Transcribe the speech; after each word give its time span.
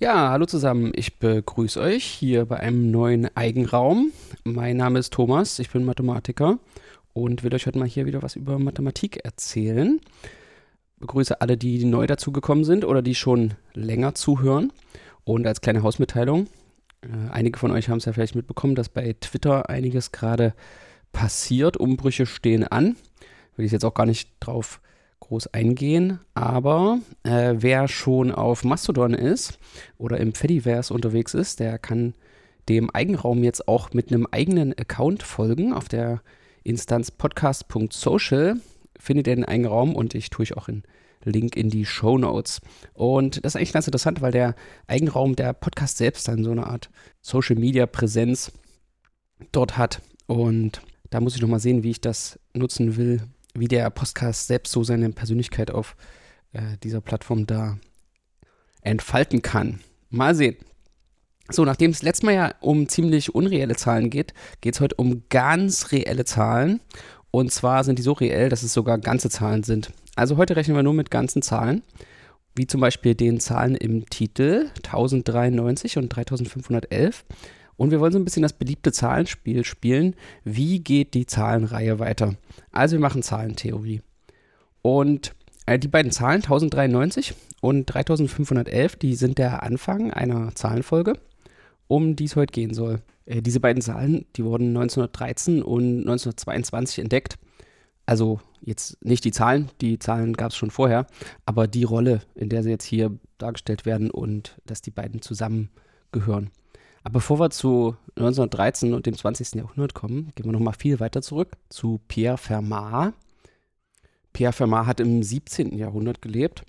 Ja, 0.00 0.30
hallo 0.30 0.44
zusammen. 0.44 0.90
Ich 0.96 1.20
begrüße 1.20 1.80
euch 1.80 2.04
hier 2.04 2.46
bei 2.46 2.58
einem 2.58 2.90
neuen 2.90 3.28
Eigenraum. 3.36 4.10
Mein 4.42 4.76
Name 4.76 4.98
ist 4.98 5.12
Thomas, 5.12 5.60
ich 5.60 5.70
bin 5.70 5.84
Mathematiker 5.84 6.58
und 7.12 7.44
will 7.44 7.54
euch 7.54 7.64
heute 7.66 7.78
mal 7.78 7.86
hier 7.86 8.04
wieder 8.04 8.20
was 8.20 8.34
über 8.34 8.58
Mathematik 8.58 9.24
erzählen. 9.24 10.00
Begrüße 10.98 11.40
alle, 11.40 11.56
die 11.56 11.84
neu 11.84 12.08
dazugekommen 12.08 12.64
sind 12.64 12.84
oder 12.84 13.02
die 13.02 13.14
schon 13.14 13.54
länger 13.72 14.16
zuhören. 14.16 14.72
Und 15.22 15.46
als 15.46 15.60
kleine 15.60 15.84
Hausmitteilung, 15.84 16.48
äh, 17.02 17.30
einige 17.30 17.60
von 17.60 17.70
euch 17.70 17.88
haben 17.88 17.98
es 17.98 18.04
ja 18.04 18.12
vielleicht 18.12 18.34
mitbekommen, 18.34 18.74
dass 18.74 18.88
bei 18.88 19.14
Twitter 19.20 19.70
einiges 19.70 20.10
gerade 20.10 20.54
passiert. 21.12 21.76
Umbrüche 21.76 22.26
stehen 22.26 22.64
an. 22.64 22.96
Will 23.56 23.64
ich 23.64 23.72
jetzt 23.72 23.84
auch 23.84 23.94
gar 23.94 24.06
nicht 24.06 24.28
drauf 24.40 24.80
groß 25.24 25.48
eingehen, 25.48 26.20
aber 26.34 27.00
äh, 27.22 27.54
wer 27.56 27.88
schon 27.88 28.30
auf 28.30 28.64
Mastodon 28.64 29.14
ist 29.14 29.58
oder 29.98 30.18
im 30.18 30.34
Fediverse 30.34 30.92
unterwegs 30.92 31.34
ist, 31.34 31.60
der 31.60 31.78
kann 31.78 32.14
dem 32.68 32.90
Eigenraum 32.90 33.42
jetzt 33.42 33.68
auch 33.68 33.92
mit 33.92 34.10
einem 34.10 34.26
eigenen 34.30 34.72
Account 34.72 35.22
folgen. 35.22 35.72
Auf 35.72 35.88
der 35.88 36.22
Instanz 36.62 37.10
podcast.social 37.10 38.56
findet 38.98 39.26
ihr 39.26 39.36
den 39.36 39.44
Eigenraum 39.44 39.94
und 39.94 40.14
ich 40.14 40.30
tue 40.30 40.44
ich 40.44 40.56
auch 40.56 40.68
einen 40.68 40.82
Link 41.24 41.56
in 41.56 41.70
die 41.70 41.86
Show 41.86 42.18
Notes. 42.18 42.60
Und 42.92 43.44
das 43.44 43.54
ist 43.54 43.56
eigentlich 43.56 43.72
ganz 43.72 43.86
interessant, 43.86 44.20
weil 44.20 44.32
der 44.32 44.54
Eigenraum, 44.86 45.36
der 45.36 45.52
Podcast 45.52 45.98
selbst 45.98 46.28
dann 46.28 46.44
so 46.44 46.50
eine 46.50 46.66
Art 46.66 46.90
Social 47.22 47.56
Media 47.56 47.86
Präsenz 47.86 48.52
dort 49.52 49.76
hat. 49.76 50.00
Und 50.26 50.82
da 51.10 51.20
muss 51.20 51.34
ich 51.34 51.42
noch 51.42 51.48
mal 51.48 51.60
sehen, 51.60 51.82
wie 51.82 51.90
ich 51.90 52.00
das 52.00 52.38
nutzen 52.54 52.96
will, 52.96 53.22
wie 53.54 53.68
der 53.68 53.88
Podcast 53.90 54.46
selbst 54.48 54.72
so 54.72 54.84
seine 54.84 55.10
Persönlichkeit 55.10 55.70
auf 55.70 55.96
äh, 56.52 56.76
dieser 56.82 57.00
Plattform 57.00 57.46
da 57.46 57.78
entfalten 58.82 59.42
kann. 59.42 59.80
Mal 60.10 60.34
sehen. 60.34 60.56
So, 61.50 61.64
nachdem 61.64 61.90
es 61.90 62.02
letztes 62.02 62.24
Mal 62.24 62.34
ja 62.34 62.54
um 62.60 62.88
ziemlich 62.88 63.34
unreelle 63.34 63.76
Zahlen 63.76 64.10
geht, 64.10 64.32
geht 64.60 64.74
es 64.74 64.80
heute 64.80 64.94
um 64.96 65.24
ganz 65.28 65.92
reelle 65.92 66.24
Zahlen. 66.24 66.80
Und 67.30 67.52
zwar 67.52 67.84
sind 67.84 67.98
die 67.98 68.02
so 68.02 68.12
reell, 68.12 68.48
dass 68.48 68.62
es 68.62 68.72
sogar 68.72 68.98
ganze 68.98 69.28
Zahlen 69.28 69.62
sind. 69.62 69.92
Also 70.16 70.36
heute 70.36 70.56
rechnen 70.56 70.76
wir 70.76 70.82
nur 70.82 70.94
mit 70.94 71.10
ganzen 71.10 71.42
Zahlen, 71.42 71.82
wie 72.54 72.66
zum 72.66 72.80
Beispiel 72.80 73.14
den 73.14 73.40
Zahlen 73.40 73.74
im 73.74 74.08
Titel 74.08 74.70
1093 74.76 75.98
und 75.98 76.08
3511. 76.08 77.24
Und 77.76 77.90
wir 77.90 78.00
wollen 78.00 78.12
so 78.12 78.18
ein 78.18 78.24
bisschen 78.24 78.42
das 78.42 78.52
beliebte 78.52 78.92
Zahlenspiel 78.92 79.64
spielen. 79.64 80.14
Wie 80.44 80.80
geht 80.80 81.14
die 81.14 81.26
Zahlenreihe 81.26 81.98
weiter? 81.98 82.36
Also 82.70 82.96
wir 82.96 83.00
machen 83.00 83.22
Zahlentheorie. 83.22 84.00
Und 84.82 85.34
äh, 85.66 85.78
die 85.78 85.88
beiden 85.88 86.12
Zahlen 86.12 86.42
1093 86.42 87.34
und 87.60 87.86
3511, 87.86 88.96
die 88.96 89.14
sind 89.14 89.38
der 89.38 89.62
Anfang 89.62 90.12
einer 90.12 90.54
Zahlenfolge, 90.54 91.14
um 91.88 92.16
die 92.16 92.24
es 92.24 92.36
heute 92.36 92.52
gehen 92.52 92.74
soll. 92.74 93.00
Äh, 93.26 93.42
diese 93.42 93.60
beiden 93.60 93.82
Zahlen, 93.82 94.26
die 94.36 94.44
wurden 94.44 94.68
1913 94.68 95.62
und 95.62 96.00
1922 96.00 96.98
entdeckt. 96.98 97.38
Also 98.06 98.40
jetzt 98.60 99.02
nicht 99.04 99.24
die 99.24 99.32
Zahlen, 99.32 99.70
die 99.80 99.98
Zahlen 99.98 100.34
gab 100.34 100.50
es 100.50 100.56
schon 100.56 100.70
vorher, 100.70 101.06
aber 101.46 101.66
die 101.66 101.84
Rolle, 101.84 102.20
in 102.34 102.50
der 102.50 102.62
sie 102.62 102.70
jetzt 102.70 102.84
hier 102.84 103.16
dargestellt 103.38 103.86
werden 103.86 104.10
und 104.10 104.56
dass 104.66 104.82
die 104.82 104.90
beiden 104.90 105.22
zusammengehören. 105.22 106.50
Aber 107.04 107.14
bevor 107.14 107.38
wir 107.38 107.50
zu 107.50 107.96
1913 108.16 108.94
und 108.94 109.04
dem 109.04 109.14
20. 109.14 109.56
Jahrhundert 109.56 109.92
kommen, 109.92 110.32
gehen 110.34 110.46
wir 110.46 110.52
nochmal 110.52 110.74
viel 110.74 111.00
weiter 111.00 111.20
zurück 111.20 111.52
zu 111.68 112.00
Pierre 112.08 112.38
Fermat. 112.38 113.12
Pierre 114.32 114.54
Fermat 114.54 114.86
hat 114.86 115.00
im 115.00 115.22
17. 115.22 115.76
Jahrhundert 115.76 116.22
gelebt, 116.22 116.64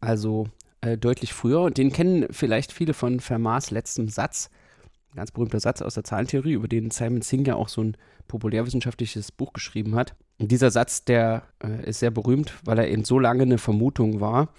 also 0.00 0.48
äh, 0.82 0.98
deutlich 0.98 1.32
früher. 1.32 1.62
Und 1.62 1.78
den 1.78 1.92
kennen 1.92 2.26
vielleicht 2.30 2.72
viele 2.72 2.92
von 2.92 3.20
Fermats 3.20 3.70
letztem 3.70 4.08
Satz. 4.10 4.50
Ein 5.12 5.16
ganz 5.16 5.30
berühmter 5.32 5.60
Satz 5.60 5.80
aus 5.80 5.94
der 5.94 6.04
Zahlentheorie, 6.04 6.52
über 6.52 6.68
den 6.68 6.90
Simon 6.90 7.22
Singer 7.22 7.56
auch 7.56 7.68
so 7.68 7.82
ein 7.82 7.96
populärwissenschaftliches 8.28 9.32
Buch 9.32 9.54
geschrieben 9.54 9.96
hat. 9.96 10.14
Und 10.38 10.52
dieser 10.52 10.70
Satz, 10.70 11.04
der 11.06 11.44
äh, 11.64 11.88
ist 11.88 12.00
sehr 12.00 12.10
berühmt, 12.10 12.52
weil 12.64 12.78
er 12.78 12.88
eben 12.88 13.04
so 13.04 13.18
lange 13.18 13.42
eine 13.44 13.58
Vermutung 13.58 14.20
war, 14.20 14.50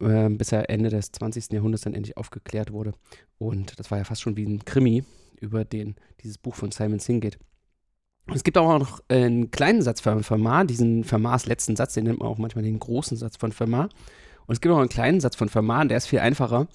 äh, 0.00 0.28
bis 0.28 0.52
er 0.52 0.70
Ende 0.70 0.90
des 0.90 1.12
20. 1.12 1.52
Jahrhunderts 1.52 1.84
dann 1.84 1.94
endlich 1.94 2.16
aufgeklärt 2.16 2.72
wurde. 2.72 2.94
Und 3.38 3.78
das 3.78 3.90
war 3.90 3.98
ja 3.98 4.04
fast 4.04 4.22
schon 4.22 4.36
wie 4.36 4.44
ein 4.44 4.64
Krimi, 4.64 5.04
über 5.40 5.64
den 5.64 5.96
dieses 6.22 6.38
Buch 6.38 6.54
von 6.54 6.70
Simon 6.70 6.98
Singh 6.98 7.20
geht. 7.20 7.38
Es 8.34 8.42
gibt 8.42 8.58
auch 8.58 8.78
noch 8.78 9.00
einen 9.08 9.50
kleinen 9.52 9.82
Satz 9.82 10.00
von 10.00 10.24
Fermat, 10.24 10.68
diesen 10.68 11.04
Fermats 11.04 11.46
letzten 11.46 11.76
Satz, 11.76 11.94
den 11.94 12.04
nennt 12.04 12.18
man 12.18 12.28
auch 12.28 12.38
manchmal 12.38 12.64
den 12.64 12.78
großen 12.78 13.16
Satz 13.16 13.36
von 13.36 13.52
Fermat. 13.52 13.92
Und 14.46 14.52
es 14.52 14.60
gibt 14.60 14.74
auch 14.74 14.78
einen 14.78 14.88
kleinen 14.88 15.20
Satz 15.20 15.36
von 15.36 15.48
Fermat, 15.48 15.90
der 15.90 15.96
ist 15.96 16.06
viel 16.06 16.18
einfacher. 16.18 16.66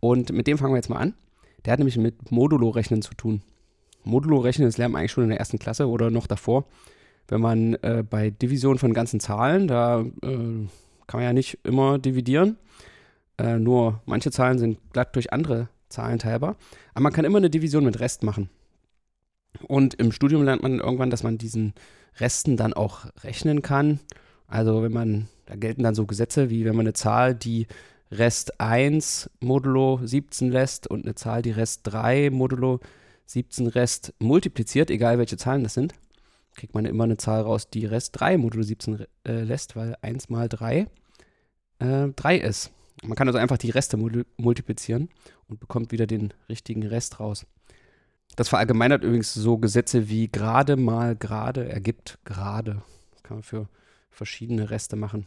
Und 0.00 0.32
mit 0.32 0.46
dem 0.46 0.56
fangen 0.56 0.72
wir 0.72 0.78
jetzt 0.78 0.88
mal 0.88 0.98
an. 0.98 1.14
Der 1.64 1.72
hat 1.72 1.80
nämlich 1.80 1.98
mit 1.98 2.30
Modulo-Rechnen 2.30 3.02
zu 3.02 3.14
tun. 3.14 3.42
Modulo-Rechnen, 4.04 4.68
das 4.68 4.78
lernt 4.78 4.92
man 4.92 5.00
eigentlich 5.00 5.12
schon 5.12 5.24
in 5.24 5.30
der 5.30 5.38
ersten 5.38 5.58
Klasse 5.58 5.88
oder 5.88 6.10
noch 6.10 6.26
davor. 6.26 6.64
Wenn 7.28 7.40
man 7.40 7.74
äh, 7.74 8.04
bei 8.08 8.30
Division 8.30 8.78
von 8.78 8.94
ganzen 8.94 9.20
Zahlen, 9.20 9.66
da 9.66 10.02
äh, 10.22 10.66
kann 11.06 11.18
man 11.18 11.26
ja 11.26 11.32
nicht 11.32 11.58
immer 11.64 11.98
dividieren. 11.98 12.58
Äh, 13.38 13.58
nur 13.58 14.00
manche 14.06 14.30
Zahlen 14.30 14.58
sind 14.58 14.78
glatt 14.92 15.14
durch 15.14 15.32
andere 15.32 15.68
Zahlen 15.88 16.18
teilbar. 16.18 16.56
Aber 16.94 17.02
man 17.02 17.12
kann 17.12 17.24
immer 17.24 17.38
eine 17.38 17.50
Division 17.50 17.84
mit 17.84 18.00
Rest 18.00 18.22
machen. 18.22 18.50
Und 19.66 19.94
im 19.94 20.12
Studium 20.12 20.42
lernt 20.42 20.62
man 20.62 20.80
irgendwann, 20.80 21.10
dass 21.10 21.22
man 21.22 21.38
diesen 21.38 21.74
Resten 22.18 22.56
dann 22.56 22.72
auch 22.72 23.06
rechnen 23.22 23.62
kann. 23.62 24.00
Also 24.48 24.82
wenn 24.82 24.92
man, 24.92 25.28
da 25.46 25.56
gelten 25.56 25.82
dann 25.82 25.94
so 25.94 26.06
Gesetze, 26.06 26.50
wie 26.50 26.64
wenn 26.64 26.76
man 26.76 26.86
eine 26.86 26.92
Zahl, 26.92 27.34
die 27.34 27.66
Rest 28.10 28.60
1 28.60 29.30
modulo 29.40 30.00
17 30.02 30.50
lässt 30.50 30.86
und 30.86 31.04
eine 31.04 31.14
Zahl, 31.14 31.42
die 31.42 31.50
Rest 31.50 31.80
3 31.84 32.30
modulo 32.30 32.80
17 33.26 33.66
Rest 33.66 34.14
multipliziert, 34.20 34.90
egal 34.90 35.18
welche 35.18 35.36
Zahlen 35.36 35.64
das 35.64 35.74
sind, 35.74 35.94
kriegt 36.56 36.74
man 36.74 36.84
immer 36.84 37.04
eine 37.04 37.16
Zahl 37.16 37.42
raus, 37.42 37.70
die 37.70 37.86
Rest 37.86 38.18
3 38.18 38.38
modulo 38.38 38.62
17 38.62 39.06
äh, 39.26 39.42
lässt, 39.42 39.76
weil 39.76 39.96
1 40.00 40.28
mal 40.28 40.48
3 40.48 40.88
äh, 41.78 42.08
3 42.08 42.36
ist. 42.38 42.72
Man 43.02 43.14
kann 43.14 43.28
also 43.28 43.38
einfach 43.38 43.58
die 43.58 43.70
Reste 43.70 43.96
multiplizieren 43.98 45.10
und 45.48 45.60
bekommt 45.60 45.92
wieder 45.92 46.06
den 46.06 46.32
richtigen 46.48 46.82
Rest 46.82 47.20
raus. 47.20 47.46
Das 48.36 48.48
verallgemeinert 48.48 49.04
übrigens 49.04 49.32
so 49.34 49.58
Gesetze 49.58 50.08
wie 50.08 50.28
gerade 50.28 50.76
mal 50.76 51.14
gerade 51.14 51.68
ergibt 51.68 52.18
gerade. 52.24 52.82
Das 53.12 53.22
kann 53.22 53.36
man 53.36 53.42
für 53.42 53.68
verschiedene 54.10 54.70
Reste 54.70 54.96
machen. 54.96 55.26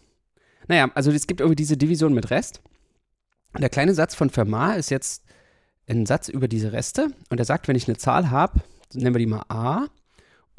Naja, 0.67 0.91
also 0.95 1.11
es 1.11 1.27
gibt 1.27 1.41
irgendwie 1.41 1.55
diese 1.55 1.77
Division 1.77 2.13
mit 2.13 2.31
Rest. 2.31 2.61
Der 3.57 3.69
kleine 3.69 3.93
Satz 3.93 4.15
von 4.15 4.29
Fermat 4.29 4.77
ist 4.77 4.91
jetzt 4.91 5.23
ein 5.87 6.05
Satz 6.05 6.27
über 6.27 6.47
diese 6.47 6.71
Reste 6.71 7.07
und 7.29 7.39
er 7.39 7.45
sagt, 7.45 7.67
wenn 7.67 7.75
ich 7.75 7.87
eine 7.87 7.97
Zahl 7.97 8.29
habe, 8.29 8.61
nennen 8.93 9.15
wir 9.15 9.19
die 9.19 9.25
mal 9.25 9.43
a, 9.49 9.87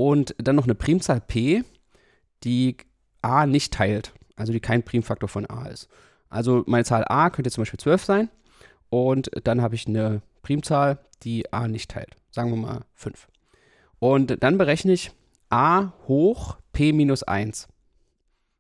und 0.01 0.35
dann 0.39 0.57
noch 0.57 0.65
eine 0.65 0.75
Primzahl 0.75 1.21
p, 1.21 1.63
die 2.43 2.79
a 3.21 3.45
nicht 3.45 3.75
teilt, 3.75 4.15
also 4.35 4.51
die 4.51 4.61
kein 4.61 4.83
Primfaktor 4.83 5.29
von 5.29 5.45
a 5.45 5.69
ist. 5.69 5.91
Also 6.31 6.65
meine 6.67 6.87
Zahl 6.87 7.05
a 7.07 7.29
könnte 7.29 7.51
zum 7.51 7.61
Beispiel 7.61 7.81
12 7.81 8.05
sein 8.07 8.31
und 8.89 9.31
dann 9.45 9.61
habe 9.61 9.75
ich 9.75 9.87
eine 9.87 10.23
Primzahl, 10.41 11.01
die 11.23 11.53
a 11.53 11.69
nicht 11.69 11.91
teilt. 11.91 12.17
Sagen 12.31 12.51
wir 12.51 12.57
mal 12.57 12.87
5. 12.95 13.29
Und 13.99 14.43
dann 14.43 14.57
berechne 14.57 14.93
ich 14.93 15.11
a 15.51 15.93
hoch 16.09 16.57
p 16.73 16.95
minus 16.95 17.23
1. 17.23 17.69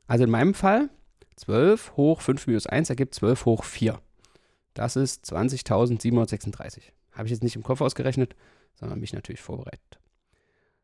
Also 0.08 0.24
in 0.24 0.30
meinem 0.30 0.52
Fall 0.52 0.90
12 1.36 1.96
hoch 1.96 2.20
5 2.20 2.48
minus 2.48 2.66
1 2.66 2.90
ergibt 2.90 3.14
12 3.14 3.46
hoch 3.46 3.64
4. 3.64 3.98
Das 4.74 4.94
ist 4.94 5.24
20.736. 5.32 6.82
Habe 7.12 7.24
ich 7.24 7.30
jetzt 7.30 7.42
nicht 7.42 7.56
im 7.56 7.62
Kopf 7.62 7.80
ausgerechnet, 7.80 8.36
sondern 8.74 9.00
mich 9.00 9.14
natürlich 9.14 9.40
vorbereitet. 9.40 10.00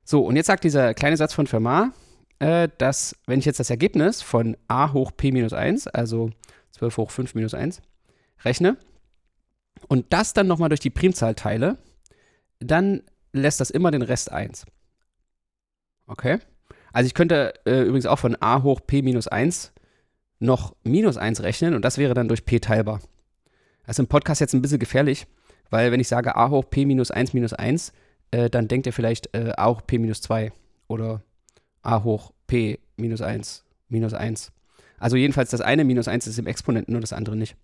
So, 0.08 0.24
und 0.24 0.36
jetzt 0.36 0.46
sagt 0.46 0.62
dieser 0.62 0.94
kleine 0.94 1.16
Satz 1.16 1.34
von 1.34 1.48
Fermat, 1.48 1.90
äh, 2.38 2.68
dass, 2.78 3.16
wenn 3.26 3.40
ich 3.40 3.44
jetzt 3.44 3.58
das 3.58 3.70
Ergebnis 3.70 4.22
von 4.22 4.56
a 4.68 4.92
hoch 4.92 5.10
p 5.16 5.32
minus 5.32 5.52
1, 5.52 5.88
also 5.88 6.30
12 6.70 6.96
hoch 6.96 7.10
5 7.10 7.34
minus 7.34 7.54
1, 7.54 7.82
rechne 8.44 8.76
und 9.88 10.06
das 10.10 10.32
dann 10.32 10.46
nochmal 10.46 10.68
durch 10.68 10.78
die 10.78 10.90
Primzahl 10.90 11.34
teile, 11.34 11.78
dann 12.60 13.02
lässt 13.32 13.58
das 13.58 13.70
immer 13.70 13.90
den 13.90 14.02
Rest 14.02 14.30
1. 14.30 14.64
Okay? 16.06 16.38
Also 16.92 17.08
ich 17.08 17.14
könnte 17.14 17.54
äh, 17.66 17.82
übrigens 17.82 18.06
auch 18.06 18.20
von 18.20 18.36
a 18.40 18.62
hoch 18.62 18.82
p 18.86 19.02
minus 19.02 19.26
1 19.26 19.72
noch 20.38 20.76
minus 20.84 21.16
1 21.16 21.42
rechnen 21.42 21.74
und 21.74 21.84
das 21.84 21.98
wäre 21.98 22.14
dann 22.14 22.28
durch 22.28 22.44
p 22.44 22.60
teilbar. 22.60 23.00
Das 23.84 23.96
ist 23.96 23.98
im 23.98 24.06
Podcast 24.06 24.40
jetzt 24.40 24.54
ein 24.54 24.62
bisschen 24.62 24.78
gefährlich, 24.78 25.26
weil 25.68 25.90
wenn 25.90 25.98
ich 25.98 26.06
sage 26.06 26.36
a 26.36 26.48
hoch 26.48 26.70
p 26.70 26.86
minus 26.86 27.10
1 27.10 27.32
minus 27.32 27.54
1, 27.54 27.92
äh, 28.30 28.50
dann 28.50 28.68
denkt 28.68 28.86
ihr 28.86 28.92
vielleicht 28.92 29.34
äh, 29.34 29.52
a 29.56 29.68
hoch 29.68 29.82
p 29.86 29.98
minus 29.98 30.20
2 30.22 30.52
oder 30.88 31.22
a 31.82 32.02
hoch 32.02 32.32
p 32.46 32.78
minus 32.96 33.20
1 33.20 33.64
minus 33.88 34.14
1. 34.14 34.52
Also 34.98 35.16
jedenfalls 35.16 35.50
das 35.50 35.60
eine 35.60 35.84
minus 35.84 36.08
1 36.08 36.26
ist 36.26 36.38
im 36.38 36.46
Exponenten, 36.46 36.92
nur 36.92 37.00
das 37.00 37.12
andere 37.12 37.36
nicht. 37.36 37.56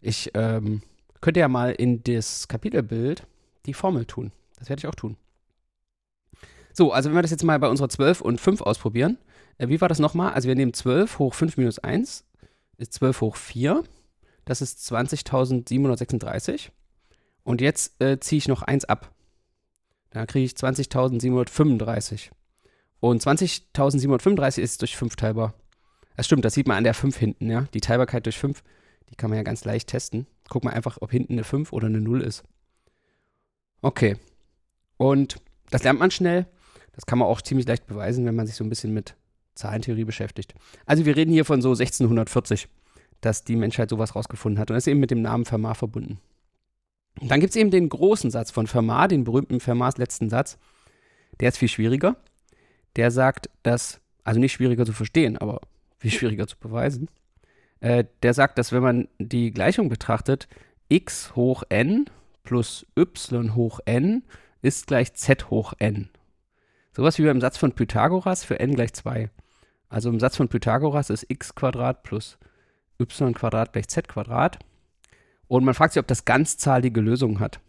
Ich 0.00 0.30
ähm, 0.34 0.82
könnte 1.20 1.40
ja 1.40 1.48
mal 1.48 1.72
in 1.72 2.02
das 2.02 2.48
Kapitelbild 2.48 3.26
die 3.66 3.74
Formel 3.74 4.04
tun. 4.04 4.32
Das 4.58 4.68
werde 4.68 4.80
ich 4.80 4.86
auch 4.86 4.94
tun. 4.94 5.16
So, 6.72 6.92
also 6.92 7.08
wenn 7.08 7.16
wir 7.16 7.22
das 7.22 7.30
jetzt 7.30 7.44
mal 7.44 7.58
bei 7.58 7.68
unserer 7.68 7.88
12 7.88 8.20
und 8.20 8.40
5 8.40 8.60
ausprobieren. 8.60 9.18
Äh, 9.58 9.68
wie 9.68 9.80
war 9.80 9.88
das 9.88 10.00
nochmal? 10.00 10.32
Also 10.34 10.48
wir 10.48 10.56
nehmen 10.56 10.74
12 10.74 11.18
hoch 11.18 11.34
5 11.34 11.56
minus 11.56 11.78
1 11.78 12.24
ist 12.76 12.92
12 12.94 13.20
hoch 13.20 13.36
4. 13.36 13.84
das 14.44 14.60
ist 14.60 14.80
20.736. 14.92 16.70
Und 17.44 17.60
jetzt 17.60 18.00
äh, 18.02 18.18
ziehe 18.18 18.38
ich 18.38 18.48
noch 18.48 18.62
eins 18.62 18.84
ab. 18.84 19.13
Da 20.14 20.26
kriege 20.26 20.44
ich 20.44 20.52
20.735. 20.52 22.30
Und 23.00 23.22
20.735 23.22 24.62
ist 24.62 24.80
durch 24.80 24.96
5 24.96 25.16
teilbar. 25.16 25.54
Das 26.16 26.26
stimmt, 26.26 26.44
das 26.44 26.54
sieht 26.54 26.68
man 26.68 26.78
an 26.78 26.84
der 26.84 26.94
5 26.94 27.16
hinten, 27.16 27.50
ja. 27.50 27.62
Die 27.74 27.80
Teilbarkeit 27.80 28.24
durch 28.24 28.38
5, 28.38 28.62
die 29.10 29.16
kann 29.16 29.28
man 29.28 29.38
ja 29.38 29.42
ganz 29.42 29.64
leicht 29.64 29.88
testen. 29.88 30.28
Guck 30.48 30.62
mal 30.62 30.70
einfach, 30.70 30.98
ob 31.00 31.10
hinten 31.10 31.32
eine 31.32 31.42
5 31.42 31.72
oder 31.72 31.88
eine 31.88 32.00
0 32.00 32.22
ist. 32.22 32.44
Okay. 33.82 34.16
Und 34.98 35.36
das 35.70 35.82
lernt 35.82 35.98
man 35.98 36.12
schnell. 36.12 36.46
Das 36.92 37.06
kann 37.06 37.18
man 37.18 37.26
auch 37.26 37.42
ziemlich 37.42 37.66
leicht 37.66 37.88
beweisen, 37.88 38.24
wenn 38.24 38.36
man 38.36 38.46
sich 38.46 38.54
so 38.54 38.62
ein 38.62 38.70
bisschen 38.70 38.94
mit 38.94 39.16
Zahlentheorie 39.56 40.04
beschäftigt. 40.04 40.54
Also 40.86 41.06
wir 41.06 41.16
reden 41.16 41.32
hier 41.32 41.44
von 41.44 41.60
so 41.60 41.70
1640, 41.70 42.68
dass 43.20 43.42
die 43.42 43.56
Menschheit 43.56 43.90
sowas 43.90 44.14
rausgefunden 44.14 44.60
hat. 44.60 44.70
Und 44.70 44.74
das 44.76 44.84
ist 44.84 44.88
eben 44.92 45.00
mit 45.00 45.10
dem 45.10 45.22
Namen 45.22 45.44
Fermat 45.44 45.76
verbunden. 45.76 46.20
Dann 47.20 47.40
gibt 47.40 47.50
es 47.50 47.56
eben 47.56 47.70
den 47.70 47.88
großen 47.88 48.30
Satz 48.30 48.50
von 48.50 48.66
Fermat, 48.66 49.10
den 49.10 49.24
berühmten 49.24 49.60
Fermats 49.60 49.98
letzten 49.98 50.30
Satz. 50.30 50.58
Der 51.40 51.48
ist 51.48 51.58
viel 51.58 51.68
schwieriger. 51.68 52.16
Der 52.96 53.10
sagt, 53.10 53.50
dass, 53.62 54.00
also 54.24 54.40
nicht 54.40 54.52
schwieriger 54.52 54.84
zu 54.84 54.92
verstehen, 54.92 55.38
aber 55.38 55.60
viel 55.98 56.10
schwieriger 56.10 56.46
zu 56.46 56.56
beweisen. 56.58 57.08
Äh, 57.80 58.04
der 58.22 58.34
sagt, 58.34 58.58
dass 58.58 58.72
wenn 58.72 58.82
man 58.82 59.08
die 59.18 59.50
Gleichung 59.50 59.88
betrachtet, 59.88 60.48
x 60.88 61.34
hoch 61.34 61.62
n 61.68 62.06
plus 62.42 62.86
y 62.96 63.54
hoch 63.54 63.80
n 63.84 64.22
ist 64.62 64.86
gleich 64.86 65.14
z 65.14 65.50
hoch 65.50 65.72
n. 65.78 66.10
Sowas 66.92 67.18
wie 67.18 67.24
beim 67.24 67.40
Satz 67.40 67.56
von 67.56 67.72
Pythagoras 67.72 68.44
für 68.44 68.60
n 68.60 68.74
gleich 68.74 68.92
2. 68.92 69.28
Also 69.88 70.10
im 70.10 70.20
Satz 70.20 70.36
von 70.36 70.48
Pythagoras 70.48 71.10
ist 71.10 71.26
x 71.28 71.54
Quadrat 71.54 72.02
plus 72.02 72.38
y 73.00 73.34
Quadrat 73.34 73.72
gleich 73.72 73.88
z 73.88 74.06
Quadrat. 74.06 74.58
Und 75.48 75.64
man 75.64 75.74
fragt 75.74 75.92
sich, 75.92 76.00
ob 76.00 76.06
das 76.06 76.24
ganzzahlige 76.24 77.00
Lösungen 77.00 77.40
hat. 77.40 77.60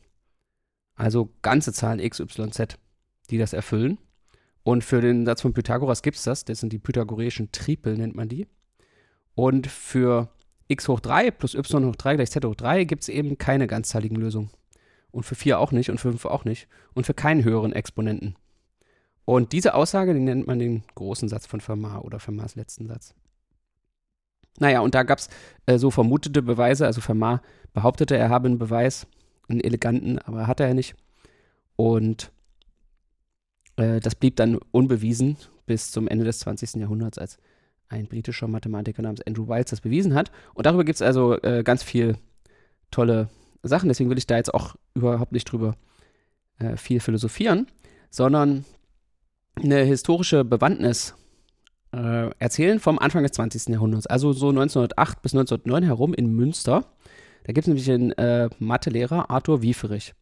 Also 0.96 1.30
ganze 1.42 1.74
Zahlen 1.74 2.00
x, 2.00 2.20
y, 2.20 2.52
z, 2.52 2.80
die 3.30 3.38
das 3.38 3.54
erfüllen. 3.54 3.98
Und 4.64 4.84
für 4.84 5.02
den 5.02 5.26
Satz 5.26 5.42
von 5.42 5.54
Pythagoras 5.54 6.02
gibt 6.02 6.18
es 6.18 6.24
das. 6.24 6.46
Das 6.46 6.60
sind 6.60 6.74
die 6.74 6.80
pythagoreischen 6.80 7.52
Tripel, 7.52 7.98
nennt 7.98 8.16
man 8.16 8.30
die. 8.30 8.48
Und 9.36 9.68
für 9.68 10.30
x 10.68 10.88
hoch 10.88 11.00
3 11.00 11.32
plus 11.32 11.54
y 11.54 11.86
hoch 11.86 11.96
3 11.96 12.16
gleich 12.16 12.32
z 12.32 12.44
hoch 12.44 12.56
3 12.56 12.86
gibt 12.86 13.04
es 13.04 13.10
eben 13.10 13.38
keine 13.38 13.68
ganzzahligen 13.68 14.18
Lösungen. 14.18 14.50
Und 15.12 15.24
für 15.24 15.36
4 15.36 15.60
auch 15.60 15.72
nicht 15.72 15.90
und 15.90 16.00
für 16.00 16.12
5 16.12 16.26
auch 16.26 16.46
nicht. 16.46 16.68
Und 16.94 17.06
für 17.06 17.14
keinen 17.14 17.44
höheren 17.44 17.74
Exponenten. 17.74 18.36
Und 19.26 19.52
diese 19.54 19.74
Aussage, 19.74 20.14
die 20.14 20.20
nennt 20.20 20.48
man 20.48 20.60
den 20.60 20.84
großen 20.96 21.30
Satz 21.30 21.46
von 21.48 21.60
Fermat 21.60 22.04
oder 22.04 22.20
Fermats 22.20 22.56
letzten 22.56 22.88
Satz. 22.88 23.16
Naja, 24.60 24.80
und 24.80 24.96
da 24.96 25.04
gab 25.04 25.20
es 25.20 25.30
äh, 25.66 25.78
so 25.78 25.92
vermutete 25.92 26.42
Beweise. 26.42 26.86
Also 26.86 27.02
Fermat 27.02 27.42
behauptete, 27.74 28.18
er 28.18 28.30
habe 28.30 28.48
einen 28.48 28.58
Beweis, 28.58 29.08
einen 29.50 29.60
eleganten, 29.60 30.20
aber 30.20 30.48
hatte 30.48 30.64
er 30.64 30.74
nicht. 30.74 30.96
Und 31.76 32.32
äh, 33.76 34.00
das 34.00 34.16
blieb 34.16 34.38
dann 34.38 34.60
unbewiesen 34.72 35.38
bis 35.66 35.92
zum 35.92 36.08
Ende 36.08 36.26
des 36.26 36.40
20. 36.40 36.76
Jahrhunderts, 36.76 37.18
als 37.18 37.38
ein 37.90 38.08
britischer 38.08 38.48
Mathematiker 38.48 39.02
namens 39.02 39.22
Andrew 39.22 39.48
Wiles 39.48 39.70
das 39.70 39.82
bewiesen 39.82 40.14
hat. 40.14 40.32
Und 40.54 40.66
darüber 40.66 40.84
gibt 40.84 40.96
es 40.96 41.02
also 41.02 41.40
äh, 41.42 41.64
ganz 41.64 41.84
viel 41.84 42.18
tolle 42.92 43.30
Sachen. 43.64 43.90
Deswegen 43.90 44.10
will 44.10 44.18
ich 44.18 44.28
da 44.28 44.38
jetzt 44.38 44.54
auch 44.54 44.76
überhaupt 44.94 45.32
nicht 45.32 45.52
drüber 45.52 45.76
äh, 46.60 46.78
viel 46.78 47.00
philosophieren, 47.00 47.68
sondern 48.10 48.66
eine 49.56 49.84
historische 49.84 50.44
Bewandtnis 50.44 51.16
äh, 51.96 52.30
erzählen 52.40 52.80
vom 52.80 53.00
Anfang 53.00 53.24
des 53.24 53.32
20. 53.34 53.70
Jahrhunderts, 53.70 54.08
also 54.08 54.34
so 54.34 54.50
1908 54.50 55.22
bis 55.22 55.34
1909 55.34 55.84
herum 55.84 56.14
in 56.14 56.34
Münster. 56.34 56.86
Da 57.46 57.54
gibt 57.54 57.60
es 57.60 57.68
nämlich 57.68 57.90
einen 57.90 58.12
äh, 58.14 58.50
Mathelehrer, 58.60 59.30
Arthur 59.30 59.62
Wieferich. 59.62 60.14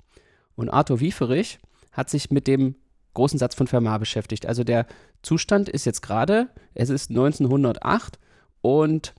Und 0.56 0.70
Arthur 0.70 1.00
Wieferich 1.00 1.60
hat 1.92 2.10
sich 2.10 2.31
mit 2.31 2.48
dem 2.48 2.75
großen 3.14 3.40
Satz 3.40 3.56
von 3.56 3.68
Fermat 3.68 4.00
beschäftigt. 4.00 4.46
Also 4.46 4.64
der 4.64 4.86
Zustand 5.22 5.70
ist 5.70 5.86
jetzt 5.86 6.02
gerade, 6.02 6.50
es 6.74 6.90
ist 6.90 7.10
1908 7.10 8.20
und 8.62 9.14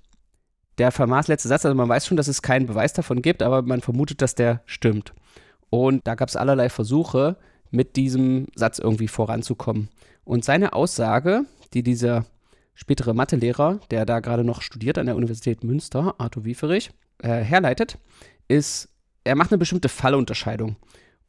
der 0.79 0.91
Fermats 0.91 1.29
letzte 1.29 1.49
Satz, 1.49 1.65
also 1.65 1.77
man 1.77 1.89
weiß 1.89 2.07
schon, 2.07 2.17
dass 2.17 2.29
es 2.29 2.43
keinen 2.43 2.67
Beweis 2.67 2.93
davon 2.93 3.23
gibt, 3.23 3.43
aber 3.43 3.63
man 3.63 3.81
vermutet, 3.81 4.23
dass 4.23 4.35
der 4.35 4.63
stimmt. 4.67 5.15
Und 5.71 6.07
da 6.07 6.15
gab 6.15 6.29
es 6.29 6.37
allerlei 6.37 6.69
Versuche, 6.69 7.37
mit 7.71 7.97
diesem 7.97 8.47
Satz 8.55 8.79
irgendwie 8.79 9.09
voranzukommen. 9.09 9.89
Und 10.25 10.45
seine 10.45 10.73
Aussage, 10.73 11.45
die 11.73 11.83
dieser 11.83 12.25
spätere 12.75 13.15
Mathelehrer, 13.15 13.81
der 13.91 14.05
da 14.05 14.21
gerade 14.21 14.45
noch 14.45 14.63
studiert 14.63 14.99
an 14.99 15.07
der 15.07 15.17
Universität 15.17 15.65
Münster, 15.65 16.15
Arthur 16.19 16.45
Wieferich, 16.45 16.91
äh, 17.19 17.41
herleitet, 17.41 17.99
ist, 18.49 18.89
er 19.25 19.37
macht 19.37 19.53
eine 19.53 19.59
bestimmte 19.59 19.89
Fallunterscheidung. 19.89 20.77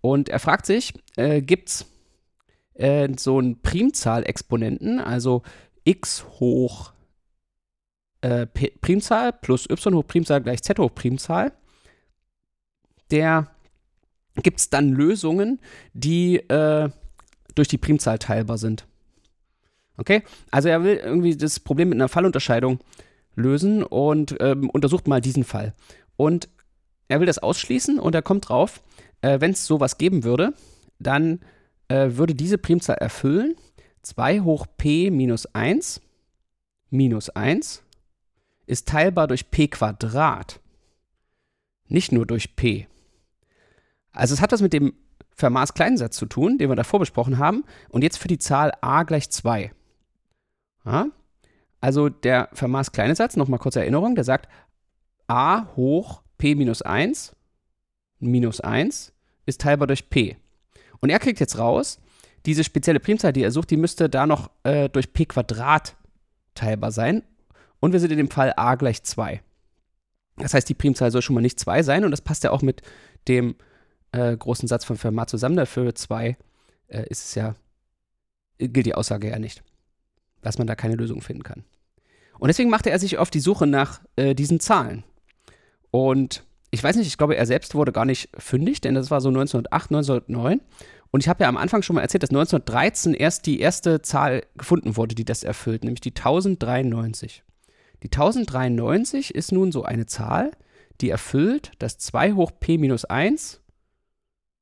Und 0.02 0.30
er 0.30 0.40
fragt 0.40 0.66
sich, 0.66 0.94
äh, 1.16 1.42
gibt 1.42 1.70
es 1.70 1.86
äh, 2.74 3.08
so 3.18 3.38
einen 3.38 3.62
Primzahlexponenten, 3.62 5.00
also 5.00 5.44
x 5.84 6.26
hoch 6.40 6.94
äh, 8.22 8.46
Primzahl 8.48 9.34
plus 9.34 9.70
y 9.70 9.96
hoch 9.96 10.08
Primzahl 10.08 10.42
gleich 10.42 10.62
z 10.64 10.78
hoch 10.80 10.94
Primzahl, 10.94 11.52
der 13.12 13.52
gibt 14.42 14.60
es 14.60 14.70
dann 14.70 14.90
Lösungen, 14.90 15.60
die 15.94 16.38
äh, 16.38 16.90
durch 17.54 17.68
die 17.68 17.78
Primzahl 17.78 18.20
teilbar 18.20 18.58
sind. 18.58 18.88
Okay? 19.98 20.24
Also 20.52 20.70
er 20.70 20.84
will 20.84 20.96
irgendwie 20.96 21.36
das 21.36 21.60
Problem 21.60 21.90
mit 21.90 21.98
einer 21.98 22.10
Fallunterscheidung 22.10 22.80
lösen 23.36 23.84
und 23.84 24.36
ähm, 24.40 24.70
untersucht 24.70 25.08
mal 25.08 25.22
diesen 25.22 25.44
Fall. 25.44 25.74
Und 26.18 26.50
er 27.08 27.20
will 27.20 27.28
das 27.28 27.40
ausschließen 27.40 28.00
und 28.00 28.16
er 28.16 28.22
kommt 28.22 28.50
drauf, 28.50 28.82
äh, 29.22 29.40
wenn 29.40 29.52
es 29.52 29.66
sowas 29.66 29.98
geben 29.98 30.24
würde, 30.24 30.54
dann 31.00 31.42
äh, 31.88 32.12
würde 32.12 32.34
diese 32.34 32.58
Primzahl 32.58 32.98
erfüllen 32.98 33.56
2 34.02 34.42
hoch 34.42 34.68
p 34.78 35.10
minus 35.10 35.48
1 35.48 36.02
minus 36.90 37.30
1 37.30 37.84
ist 38.68 38.88
teilbar 38.88 39.28
durch 39.28 39.52
p 39.52 39.68
Quadrat. 39.68 40.60
Nicht 41.88 42.12
nur 42.12 42.26
durch 42.26 42.56
p. 42.56 42.88
Also 44.12 44.34
es 44.34 44.42
hat 44.42 44.52
was 44.52 44.62
mit 44.62 44.74
dem 44.74 44.94
Fermats 45.36 45.74
Kleinsatz 45.74 46.16
zu 46.16 46.26
tun, 46.26 46.58
den 46.58 46.70
wir 46.70 46.76
davor 46.76 47.00
besprochen 47.00 47.38
haben. 47.38 47.64
Und 47.90 48.04
jetzt 48.04 48.18
für 48.18 48.28
die 48.28 48.38
Zahl 48.38 48.72
a 48.82 49.04
gleich 49.04 49.30
2. 49.30 49.72
Ja? 50.86 51.08
Also 51.82 52.10
der 52.10 52.50
Fermats 52.54 52.92
kleine 52.92 53.16
Satz, 53.16 53.36
nochmal 53.36 53.60
kurze 53.60 53.80
Erinnerung, 53.80 54.16
der 54.16 54.24
sagt 54.24 54.50
a 55.28 55.68
hoch 55.76 56.22
p 56.38 56.56
minus 56.56 56.82
1 56.82 57.36
minus 58.20 58.62
1 58.62 59.14
ist 59.46 59.62
teilbar 59.62 59.88
durch 59.88 60.10
p. 60.10 60.38
Und 61.00 61.10
er 61.10 61.20
kriegt 61.20 61.40
jetzt 61.40 61.58
raus, 61.58 62.00
diese 62.46 62.64
spezielle 62.64 63.00
Primzahl, 63.00 63.34
die 63.34 63.44
er 63.44 63.52
sucht, 63.52 63.70
die 63.70 63.78
müsste 63.78 64.10
da 64.10 64.26
noch 64.26 64.50
äh, 64.64 64.90
durch 64.90 65.14
p 65.14 65.26
Quadrat 65.26 65.96
teilbar 66.54 66.92
sein. 66.92 67.24
Und 67.80 67.92
wir 67.92 68.00
sind 68.00 68.12
in 68.12 68.18
dem 68.18 68.32
Fall 68.32 68.54
a 68.56 68.76
gleich 68.76 69.04
2. 69.04 69.42
Das 70.38 70.54
heißt, 70.54 70.68
die 70.68 70.74
Primzahl 70.74 71.12
soll 71.12 71.22
schon 71.22 71.36
mal 71.36 71.42
nicht 71.42 71.60
2 71.60 71.84
sein 71.84 72.04
und 72.04 72.12
das 72.12 72.22
passt 72.22 72.44
ja 72.44 72.52
auch 72.52 72.62
mit 72.62 72.82
dem 73.28 73.56
äh, 74.12 74.36
großen 74.36 74.68
Satz 74.68 74.86
von 74.86 74.98
Fermat 74.98 75.30
zusammen. 75.30 75.56
Dafür 75.56 75.94
2 75.94 76.38
äh, 76.88 77.08
ist 77.10 77.26
es 77.26 77.36
ja, 77.36 77.56
gilt 78.58 78.86
die 78.86 78.96
Aussage 78.96 79.30
ja 79.30 79.40
nicht 79.40 79.64
dass 80.42 80.58
man 80.58 80.68
da 80.68 80.76
keine 80.76 80.96
Lösung 80.96 81.22
finden 81.22 81.44
kann. 81.44 81.64
Und 82.38 82.48
deswegen 82.48 82.70
machte 82.70 82.90
er 82.90 83.00
sich 83.00 83.18
auf 83.18 83.30
die 83.30 83.40
Suche 83.40 83.68
nach 83.68 84.02
äh, 84.16 84.36
diesen 84.36 84.60
Zahlen. 84.60 85.04
Und 85.92 86.44
ich 86.72 86.84
weiß 86.84 86.98
nicht, 86.98 87.08
ich 87.08 87.18
glaube, 87.18 87.38
er 87.38 87.46
selbst 87.46 87.76
wurde 87.76 87.94
gar 87.94 88.06
nicht 88.06 88.30
fündig, 88.38 88.82
denn 88.82 88.96
das 88.96 89.10
war 89.10 89.22
so 89.22 89.30
1908, 89.30 89.92
1909. 89.92 90.62
Und 91.12 91.24
ich 91.24 91.30
habe 91.30 91.44
ja 91.44 91.50
am 91.50 91.56
Anfang 91.56 91.82
schon 91.82 91.96
mal 91.96 92.02
erzählt, 92.02 92.24
dass 92.24 92.32
1913 92.32 93.14
erst 93.14 93.46
die 93.46 93.62
erste 93.62 94.02
Zahl 94.02 94.44
gefunden 94.58 94.98
wurde, 94.98 95.16
die 95.16 95.24
das 95.24 95.44
erfüllt, 95.44 95.86
nämlich 95.86 96.02
die 96.02 96.10
1093. 96.10 97.44
Die 98.04 98.08
1093 98.08 99.34
ist 99.34 99.54
nun 99.54 99.72
so 99.72 99.84
eine 99.84 100.06
Zahl, 100.06 100.52
die 101.02 101.10
erfüllt, 101.10 101.72
dass 101.80 101.98
2 101.98 102.34
hoch 102.34 102.52
p 102.60 102.78
minus 102.78 103.06
1 103.06 103.62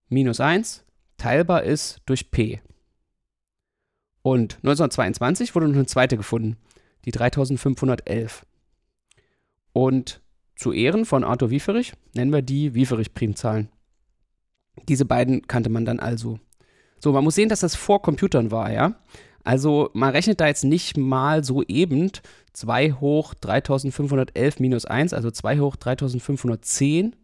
minus 0.10 0.39
1 0.39 0.86
teilbar 1.18 1.63
ist 1.63 2.01
durch 2.06 2.30
p. 2.30 2.62
Und 4.24 4.56
1922 4.63 5.53
wurde 5.53 5.68
noch 5.68 5.75
eine 5.75 5.86
zweite 5.86 6.18
gefunden, 6.18 6.58
die 7.06 7.12
3511. 7.12 8.46
Und 9.74 10.22
zu 10.56 10.72
Ehren 10.72 11.06
von 11.06 11.24
Arthur 11.24 11.50
Wieferich 11.50 11.94
nennen 12.15 12.32
wir 12.32 12.42
die 12.42 12.74
Wieferich-Primzahlen. 12.74 13.70
Diese 14.88 15.06
beiden 15.06 15.46
kannte 15.48 15.70
man 15.70 15.86
dann 15.86 16.00
also. 16.00 16.39
So, 17.00 17.12
man 17.12 17.24
muss 17.24 17.36
sehen, 17.36 17.50
dass 17.50 17.60
das 17.60 17.75
vor 17.75 18.01
Computern 18.01 18.50
war, 18.50 18.72
ja. 18.72 18.96
Also 19.44 19.89
man 19.94 20.12
rechnet 20.12 20.39
da 20.39 20.48
jetzt 20.48 20.63
nicht 20.63 20.96
mal 20.96 21.44
so 21.44 21.63
eben 21.63 22.10
2 22.53 22.94
hoch 22.94 23.34
3511 23.34 24.60
minus 24.60 24.86
1, 24.86 25.13
also 25.13 25.32
2 25.32 25.60
hoch 25.60 25.75
3510 25.75 27.15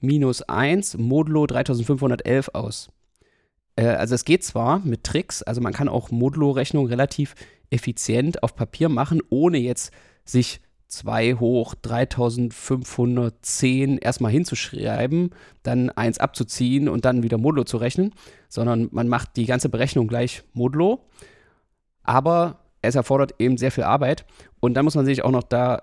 minus 0.00 0.42
1 0.42 0.98
modulo 0.98 1.46
3511 1.46 2.54
aus. 2.54 2.90
Äh, 3.76 3.86
also 3.86 4.14
es 4.14 4.24
geht 4.24 4.44
zwar 4.44 4.80
mit 4.80 5.04
Tricks, 5.04 5.42
also 5.42 5.60
man 5.60 5.72
kann 5.72 5.88
auch 5.88 6.10
Modulo-Rechnungen 6.10 6.88
relativ 6.88 7.34
effizient 7.70 8.42
auf 8.42 8.54
Papier 8.54 8.88
machen, 8.88 9.20
ohne 9.30 9.58
jetzt 9.58 9.92
sich 10.24 10.60
2 10.88 11.34
hoch 11.34 11.74
3510 11.74 13.98
erstmal 13.98 14.30
hinzuschreiben, 14.30 15.30
dann 15.62 15.90
1 15.90 16.18
abzuziehen 16.18 16.88
und 16.88 17.04
dann 17.04 17.24
wieder 17.24 17.38
modulo 17.38 17.64
zu 17.64 17.78
rechnen, 17.78 18.14
sondern 18.48 18.88
man 18.92 19.08
macht 19.08 19.36
die 19.36 19.46
ganze 19.46 19.68
Berechnung 19.68 20.06
gleich 20.06 20.44
modulo. 20.52 21.00
Aber 22.04 22.60
es 22.80 22.94
erfordert 22.94 23.34
eben 23.38 23.56
sehr 23.56 23.72
viel 23.72 23.82
Arbeit 23.84 24.24
und 24.60 24.74
dann 24.74 24.84
muss 24.84 24.94
man 24.94 25.06
sich 25.06 25.24
auch 25.24 25.32
noch 25.32 25.42
da 25.42 25.82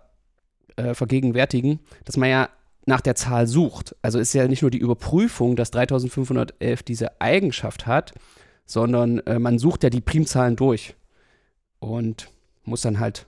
äh, 0.77 0.93
vergegenwärtigen, 0.93 1.81
dass 2.05 2.15
man 2.15 2.29
ja 2.29 2.47
nach 2.85 3.01
der 3.01 3.15
Zahl 3.15 3.47
sucht. 3.47 3.95
Also 4.01 4.19
ist 4.19 4.33
ja 4.33 4.47
nicht 4.47 4.61
nur 4.61 4.71
die 4.71 4.79
Überprüfung, 4.79 5.55
dass 5.55 5.71
3511 5.71 6.83
diese 6.83 7.21
Eigenschaft 7.21 7.85
hat, 7.87 8.13
sondern 8.65 9.19
äh, 9.19 9.39
man 9.39 9.59
sucht 9.59 9.83
ja 9.83 9.89
die 9.89 10.01
Primzahlen 10.01 10.55
durch 10.55 10.95
und 11.79 12.29
muss 12.63 12.81
dann 12.81 12.99
halt 12.99 13.27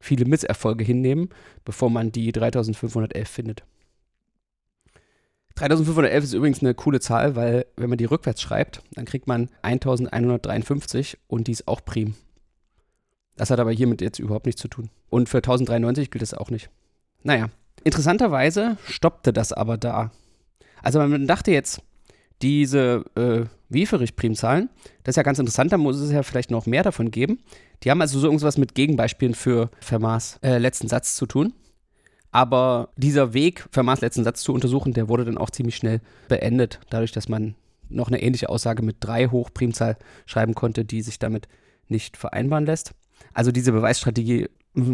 viele 0.00 0.24
Misserfolge 0.24 0.84
hinnehmen, 0.84 1.28
bevor 1.64 1.90
man 1.90 2.12
die 2.12 2.32
3511 2.32 3.28
findet. 3.28 3.64
3511 5.54 6.24
ist 6.24 6.32
übrigens 6.32 6.60
eine 6.60 6.74
coole 6.74 7.00
Zahl, 7.00 7.36
weil 7.36 7.66
wenn 7.76 7.90
man 7.90 7.98
die 7.98 8.06
rückwärts 8.06 8.40
schreibt, 8.40 8.82
dann 8.92 9.04
kriegt 9.04 9.26
man 9.26 9.50
1153 9.62 11.18
und 11.28 11.46
die 11.46 11.52
ist 11.52 11.68
auch 11.68 11.84
prim. 11.84 12.14
Das 13.36 13.50
hat 13.50 13.60
aber 13.60 13.70
hiermit 13.70 14.00
jetzt 14.00 14.18
überhaupt 14.18 14.46
nichts 14.46 14.60
zu 14.60 14.68
tun. 14.68 14.90
Und 15.10 15.28
für 15.28 15.38
1093 15.38 16.10
gilt 16.10 16.22
es 16.22 16.34
auch 16.34 16.50
nicht. 16.50 16.70
Naja, 17.22 17.50
interessanterweise 17.84 18.76
stoppte 18.86 19.32
das 19.32 19.52
aber 19.52 19.76
da. 19.76 20.10
Also 20.82 20.98
man 20.98 21.26
dachte 21.26 21.50
jetzt, 21.52 21.82
diese 22.42 23.04
äh, 23.14 23.44
Wieferich-Primzahlen, 23.68 24.68
das 25.04 25.12
ist 25.12 25.16
ja 25.16 25.22
ganz 25.22 25.38
interessant, 25.38 25.72
da 25.72 25.78
muss 25.78 25.98
es 25.98 26.10
ja 26.10 26.22
vielleicht 26.22 26.50
noch 26.50 26.66
mehr 26.66 26.82
davon 26.82 27.10
geben. 27.10 27.38
Die 27.82 27.90
haben 27.90 28.00
also 28.00 28.18
so 28.18 28.26
irgendwas 28.26 28.58
mit 28.58 28.74
Gegenbeispielen 28.74 29.34
für 29.34 29.70
Fermats 29.80 30.38
äh, 30.42 30.58
letzten 30.58 30.88
Satz 30.88 31.14
zu 31.14 31.26
tun. 31.26 31.54
Aber 32.30 32.88
dieser 32.96 33.34
Weg, 33.34 33.66
Fermats 33.70 34.00
letzten 34.00 34.24
Satz 34.24 34.42
zu 34.42 34.52
untersuchen, 34.52 34.94
der 34.94 35.08
wurde 35.08 35.24
dann 35.24 35.38
auch 35.38 35.50
ziemlich 35.50 35.76
schnell 35.76 36.00
beendet, 36.28 36.80
dadurch, 36.90 37.12
dass 37.12 37.28
man 37.28 37.54
noch 37.88 38.08
eine 38.08 38.22
ähnliche 38.22 38.48
Aussage 38.48 38.82
mit 38.82 38.96
3 39.00 39.28
hoch 39.28 39.50
Primzahl 39.52 39.98
schreiben 40.24 40.54
konnte, 40.54 40.84
die 40.84 41.02
sich 41.02 41.18
damit 41.18 41.46
nicht 41.88 42.16
vereinbaren 42.16 42.64
lässt. 42.64 42.92
Also 43.34 43.52
diese 43.52 43.72
Beweisstrategie 43.72 44.48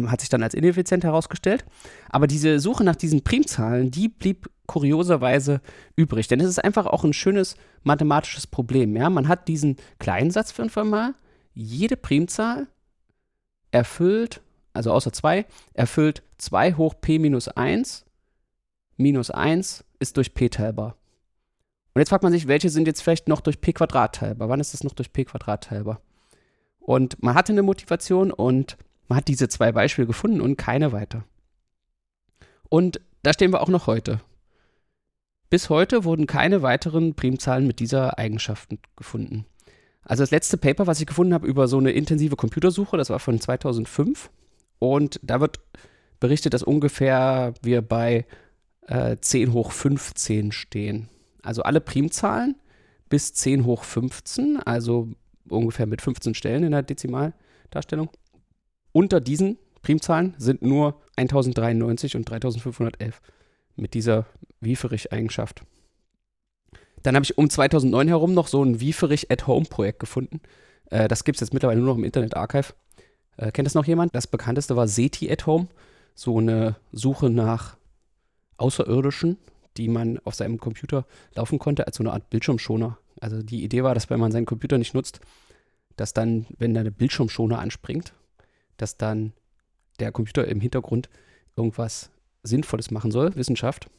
hat 0.07 0.19
sich 0.19 0.29
dann 0.29 0.43
als 0.43 0.53
ineffizient 0.53 1.03
herausgestellt. 1.03 1.65
Aber 2.09 2.27
diese 2.27 2.59
Suche 2.59 2.83
nach 2.83 2.95
diesen 2.95 3.23
Primzahlen, 3.23 3.91
die 3.91 4.09
blieb 4.09 4.49
kurioserweise 4.65 5.61
übrig. 5.95 6.27
Denn 6.27 6.41
es 6.41 6.47
ist 6.47 6.63
einfach 6.63 6.85
auch 6.85 7.03
ein 7.03 7.13
schönes 7.13 7.55
mathematisches 7.83 8.45
Problem. 8.45 8.95
Ja? 8.95 9.09
Man 9.09 9.27
hat 9.27 9.47
diesen 9.47 9.77
kleinen 9.99 10.31
Satz 10.31 10.51
für 10.51 10.63
ein 10.63 10.69
Fermat. 10.69 11.15
Jede 11.53 11.97
Primzahl 11.97 12.67
erfüllt, 13.71 14.41
also 14.73 14.91
außer 14.91 15.11
2, 15.11 15.45
erfüllt 15.73 16.23
2 16.37 16.73
hoch 16.73 16.95
p 16.99 17.19
minus 17.19 17.47
1. 17.47 18.05
Minus 18.97 19.31
1 19.31 19.85
ist 19.99 20.17
durch 20.17 20.33
p 20.33 20.49
teilbar. 20.49 20.95
Und 21.93 22.01
jetzt 22.01 22.09
fragt 22.09 22.23
man 22.23 22.31
sich, 22.31 22.47
welche 22.47 22.69
sind 22.69 22.85
jetzt 22.85 23.01
vielleicht 23.01 23.27
noch 23.27 23.41
durch 23.41 23.61
p 23.61 23.73
Quadrat 23.73 24.15
teilbar? 24.15 24.49
Wann 24.49 24.59
ist 24.59 24.73
das 24.73 24.83
noch 24.83 24.93
durch 24.93 25.11
p 25.11 25.25
Quadrat 25.25 25.65
teilbar? 25.65 26.01
Und 26.79 27.21
man 27.21 27.35
hatte 27.35 27.51
eine 27.53 27.63
Motivation 27.63 28.31
und 28.31 28.77
man 29.09 29.17
hat 29.17 29.27
diese 29.27 29.49
zwei 29.49 29.71
Beispiele 29.71 30.07
gefunden 30.07 30.39
und 30.39 30.55
keine 30.55 30.91
weiter. 30.91 31.25
Und 32.69 33.01
da 33.23 33.33
stehen 33.33 33.51
wir 33.51 33.61
auch 33.61 33.67
noch 33.67 33.87
heute. 33.87 34.21
Bis 35.49 35.69
heute 35.69 36.03
wurden 36.03 36.27
keine 36.27 36.61
weiteren 36.61 37.15
Primzahlen 37.15 37.65
mit 37.65 37.79
dieser 37.79 38.19
Eigenschaft 38.19 38.69
gefunden. 38.95 39.45
Also 40.03 40.23
das 40.23 40.31
letzte 40.31 40.57
Paper, 40.57 40.87
was 40.87 40.99
ich 40.99 41.07
gefunden 41.07 41.33
habe 41.33 41.47
über 41.47 41.67
so 41.67 41.79
eine 41.79 41.91
intensive 41.91 42.35
Computersuche, 42.35 42.97
das 42.97 43.09
war 43.09 43.19
von 43.19 43.41
2005. 43.41 44.29
Und 44.77 45.19
da 45.23 45.41
wird 45.41 45.59
berichtet, 46.19 46.53
dass 46.53 46.63
ungefähr 46.63 47.53
wir 47.63 47.81
bei 47.81 48.25
äh, 48.87 49.17
10 49.19 49.53
hoch 49.53 49.71
15 49.71 50.51
stehen. 50.51 51.09
Also 51.41 51.63
alle 51.63 51.81
Primzahlen 51.81 52.55
bis 53.09 53.33
10 53.33 53.65
hoch 53.65 53.83
15, 53.83 54.57
also 54.57 55.09
ungefähr 55.49 55.87
mit 55.87 56.01
15 56.01 56.35
Stellen 56.35 56.63
in 56.63 56.71
der 56.71 56.83
Dezimaldarstellung. 56.83 58.09
Unter 58.91 59.21
diesen 59.21 59.57
Primzahlen 59.81 60.35
sind 60.37 60.61
nur 60.61 61.01
1093 61.15 62.15
und 62.15 62.29
3511 62.29 63.21
mit 63.75 63.93
dieser 63.93 64.25
Wieferich-Eigenschaft. 64.61 65.63
Dann 67.03 67.15
habe 67.15 67.23
ich 67.23 67.37
um 67.37 67.49
2009 67.49 68.07
herum 68.07 68.33
noch 68.33 68.47
so 68.47 68.63
ein 68.63 68.79
Wieferich 68.81 69.31
at 69.31 69.47
Home 69.47 69.65
Projekt 69.65 69.99
gefunden. 69.99 70.41
Äh, 70.89 71.07
das 71.07 71.23
gibt 71.23 71.37
es 71.37 71.41
jetzt 71.41 71.53
mittlerweile 71.53 71.79
nur 71.79 71.89
noch 71.89 71.97
im 71.97 72.03
Internet 72.03 72.35
Archive. 72.35 72.73
Äh, 73.37 73.51
kennt 73.51 73.65
das 73.65 73.75
noch 73.75 73.85
jemand? 73.85 74.13
Das 74.15 74.27
bekannteste 74.27 74.75
war 74.75 74.87
SETI 74.87 75.31
at 75.31 75.45
Home. 75.45 75.67
So 76.13 76.39
eine 76.39 76.75
Suche 76.91 77.29
nach 77.29 77.77
Außerirdischen, 78.57 79.37
die 79.77 79.87
man 79.87 80.19
auf 80.25 80.35
seinem 80.35 80.59
Computer 80.59 81.05
laufen 81.35 81.59
konnte, 81.59 81.87
als 81.87 81.95
so 81.95 82.03
eine 82.03 82.11
Art 82.11 82.29
Bildschirmschoner. 82.29 82.97
Also 83.21 83.41
die 83.41 83.63
Idee 83.63 83.83
war, 83.83 83.93
dass 83.93 84.09
wenn 84.09 84.19
man 84.19 84.33
seinen 84.33 84.45
Computer 84.45 84.77
nicht 84.77 84.93
nutzt, 84.93 85.21
dass 85.95 86.13
dann, 86.13 86.45
wenn 86.57 86.73
da 86.73 86.81
eine 86.81 86.91
Bildschirmschoner 86.91 87.59
anspringt, 87.59 88.13
dass 88.81 88.97
dann 88.97 89.33
der 89.99 90.11
Computer 90.11 90.47
im 90.47 90.61
Hintergrund 90.61 91.09
irgendwas 91.55 92.09
Sinnvolles 92.43 92.91
machen 92.91 93.11
soll, 93.11 93.35
Wissenschaft. 93.35 93.89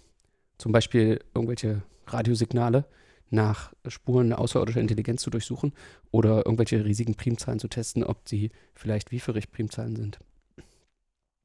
Zum 0.58 0.72
Beispiel 0.72 1.20
irgendwelche 1.34 1.82
Radiosignale 2.06 2.86
nach 3.30 3.72
Spuren 3.86 4.32
außerirdischer 4.32 4.80
Intelligenz 4.80 5.22
zu 5.22 5.30
durchsuchen 5.30 5.72
oder 6.10 6.44
irgendwelche 6.44 6.84
riesigen 6.84 7.14
Primzahlen 7.14 7.60
zu 7.60 7.68
testen, 7.68 8.02
ob 8.02 8.28
sie 8.28 8.50
vielleicht 8.74 9.12
wieferich 9.12 9.52
Primzahlen 9.52 9.96
sind. 9.96 10.18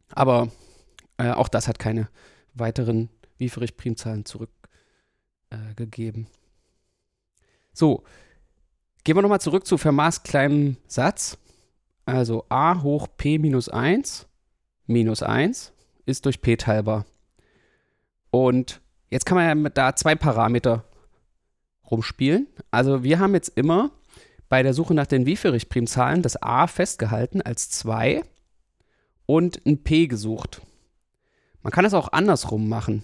Aber 0.10 0.52
äh, 1.18 1.32
auch 1.32 1.48
das 1.48 1.68
hat 1.68 1.80
keine 1.80 2.10
weiteren 2.54 3.10
wieferich 3.38 3.78
Primzahlen 3.78 4.26
zurückgegeben. 4.26 6.24
Äh, 6.24 6.30
so, 7.74 8.04
gehen 9.04 9.16
wir 9.16 9.22
nochmal 9.22 9.42
zurück 9.42 9.68
zu 9.68 9.78
Fermats 9.78 10.24
kleinem 10.24 10.78
Satz. 10.88 11.38
Also 12.06 12.46
a 12.50 12.82
hoch 12.82 13.08
p 13.18 13.38
minus 13.38 13.70
1 13.70 14.28
minus 14.86 15.24
1 15.24 15.74
ist 16.06 16.26
durch 16.26 16.42
p 16.42 16.56
teilbar. 16.56 17.06
Und 18.30 18.82
jetzt 19.10 19.26
kann 19.26 19.38
man 19.38 19.48
ja 19.48 19.56
mit 19.56 19.78
da 19.78 19.96
zwei 19.96 20.16
Parameter 20.16 20.84
rumspielen. 21.90 22.48
Also 22.72 23.04
wir 23.04 23.20
haben 23.20 23.34
jetzt 23.34 23.50
immer 23.50 23.92
bei 24.50 24.62
der 24.62 24.74
Suche 24.74 24.94
nach 24.94 25.08
den 25.08 25.26
Wieferich-Primzahlen 25.26 26.22
das 26.22 26.42
a 26.42 26.68
festgehalten 26.68 27.42
als 27.42 27.70
2 27.72 28.22
und 29.26 29.66
ein 29.66 29.84
p 29.84 30.08
gesucht. 30.08 30.62
Man 31.64 31.72
kann 31.72 31.84
das 31.84 31.96
auch 31.96 32.12
andersrum 32.12 32.70
machen. 32.70 33.04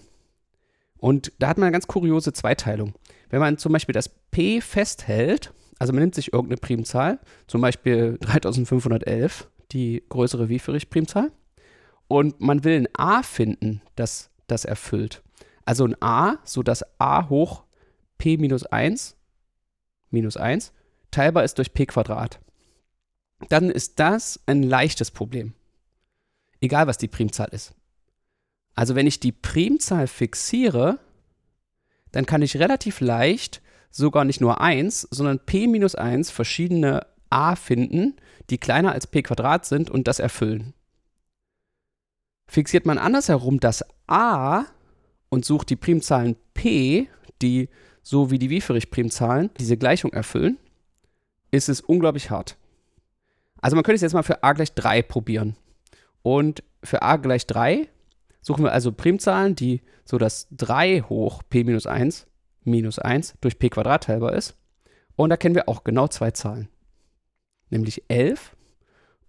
Und 0.98 1.32
da 1.40 1.48
hat 1.48 1.58
man 1.58 1.66
eine 1.66 1.72
ganz 1.72 1.88
kuriose 1.88 2.32
Zweiteilung. 2.32 2.94
Wenn 3.28 3.40
man 3.40 3.58
zum 3.58 3.72
Beispiel 3.72 3.92
das 3.92 4.08
p 4.30 4.60
festhält, 4.60 5.52
also 5.78 5.92
man 5.92 6.02
nimmt 6.02 6.14
sich 6.14 6.32
irgendeine 6.32 6.58
Primzahl, 6.58 7.18
zum 7.46 7.60
Beispiel 7.60 8.18
3511, 8.20 9.48
die 9.72 10.02
größere 10.08 10.48
Wieferich-Primzahl, 10.48 11.32
und 12.08 12.40
man 12.40 12.64
will 12.64 12.76
ein 12.76 12.88
a 12.94 13.22
finden, 13.22 13.80
das 13.96 14.30
das 14.46 14.64
erfüllt. 14.64 15.22
Also 15.64 15.86
ein 15.86 15.96
a, 16.00 16.38
so 16.44 16.62
dass 16.62 16.84
a 16.98 17.28
hoch 17.28 17.64
p 18.18 18.36
minus 18.36 18.64
1 18.64 19.16
minus 20.10 20.36
1 20.36 20.72
teilbar 21.10 21.44
ist 21.44 21.58
durch 21.58 21.72
p 21.72 21.86
Quadrat. 21.86 22.40
Dann 23.48 23.70
ist 23.70 23.98
das 23.98 24.40
ein 24.46 24.62
leichtes 24.62 25.10
Problem. 25.10 25.54
Egal, 26.60 26.86
was 26.86 26.98
die 26.98 27.08
Primzahl 27.08 27.48
ist. 27.48 27.74
Also 28.74 28.94
wenn 28.94 29.06
ich 29.06 29.20
die 29.20 29.32
Primzahl 29.32 30.06
fixiere, 30.06 30.98
dann 32.12 32.26
kann 32.26 32.42
ich 32.42 32.56
relativ 32.56 33.00
leicht 33.00 33.62
sogar 33.92 34.24
nicht 34.24 34.40
nur 34.40 34.60
1, 34.60 35.08
sondern 35.10 35.38
p 35.38 35.68
minus 35.68 35.94
1 35.94 36.30
verschiedene 36.30 37.06
a 37.30 37.54
finden, 37.54 38.16
die 38.50 38.58
kleiner 38.58 38.92
als 38.92 39.06
p 39.06 39.22
Quadrat 39.22 39.64
sind 39.64 39.90
und 39.90 40.08
das 40.08 40.18
erfüllen. 40.18 40.74
Fixiert 42.48 42.84
man 42.84 42.98
andersherum 42.98 43.60
das 43.60 43.84
a 44.08 44.64
und 45.28 45.44
sucht 45.44 45.70
die 45.70 45.76
Primzahlen 45.76 46.36
p, 46.54 47.08
die 47.40 47.68
so 48.02 48.30
wie 48.30 48.38
die 48.38 48.50
Wieferich-Primzahlen 48.50 49.50
diese 49.58 49.76
Gleichung 49.76 50.12
erfüllen, 50.12 50.58
ist 51.50 51.68
es 51.68 51.80
unglaublich 51.80 52.30
hart. 52.30 52.56
Also 53.60 53.76
man 53.76 53.84
könnte 53.84 53.96
es 53.96 54.02
jetzt 54.02 54.14
mal 54.14 54.24
für 54.24 54.42
a 54.42 54.52
gleich 54.52 54.74
3 54.74 55.02
probieren. 55.02 55.56
Und 56.22 56.64
für 56.82 57.02
a 57.02 57.16
gleich 57.16 57.46
3 57.46 57.88
suchen 58.40 58.64
wir 58.64 58.72
also 58.72 58.90
Primzahlen, 58.90 59.54
die 59.54 59.82
so 60.04 60.18
das 60.18 60.48
3 60.50 61.02
hoch 61.02 61.42
p 61.48 61.62
minus 61.62 61.86
1 61.86 62.26
minus 62.64 62.98
1 62.98 63.34
durch 63.40 63.58
p 63.58 63.68
Quadrat 63.68 64.04
teilbar 64.04 64.34
ist. 64.34 64.56
Und 65.16 65.30
da 65.30 65.36
kennen 65.36 65.54
wir 65.54 65.68
auch 65.68 65.84
genau 65.84 66.08
zwei 66.08 66.30
Zahlen. 66.30 66.68
Nämlich 67.70 68.04
11 68.08 68.56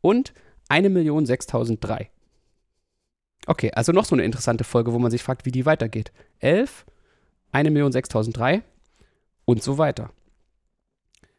und 0.01 0.33
1.006.003. 0.69 2.07
Okay, 3.45 3.71
also 3.71 3.91
noch 3.91 4.05
so 4.05 4.15
eine 4.15 4.23
interessante 4.23 4.63
Folge, 4.63 4.93
wo 4.93 4.99
man 4.99 5.11
sich 5.11 5.23
fragt, 5.23 5.45
wie 5.45 5.51
die 5.51 5.65
weitergeht. 5.65 6.11
11, 6.39 6.85
1.006.003 7.53 8.61
und 9.45 9.61
so 9.61 9.77
weiter. 9.77 10.11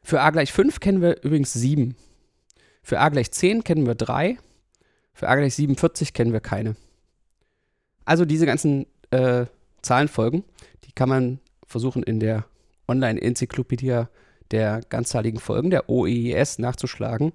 Für 0.03 0.21
a 0.21 0.31
gleich 0.31 0.53
5 0.53 0.81
kennen 0.81 1.01
wir 1.01 1.23
übrigens 1.23 1.53
7. 1.55 1.97
Für 2.83 3.01
a 3.01 3.09
gleich 3.09 3.31
10 3.31 3.65
kennen 3.65 3.87
wir 3.87 3.95
3. 3.95 4.39
Für 5.15 5.29
a 5.29 5.37
gleich 5.37 5.55
47 5.55 6.13
kennen 6.13 6.33
wir 6.33 6.41
keine. 6.41 6.77
Also 8.05 8.27
diese 8.27 8.45
ganzen 8.45 8.87
äh, 9.11 9.47
Zahlenfolgen, 9.81 10.45
die 10.85 10.93
kann 10.93 11.09
man 11.09 11.41
versuchen 11.67 12.03
in 12.03 12.21
der 12.21 12.45
Online-Enzyklopädie 12.89 14.05
der 14.51 14.81
ganzzahligen 14.89 15.41
Folgen, 15.41 15.71
der 15.71 15.89
OEIS, 15.89 16.59
nachzuschlagen 16.59 17.33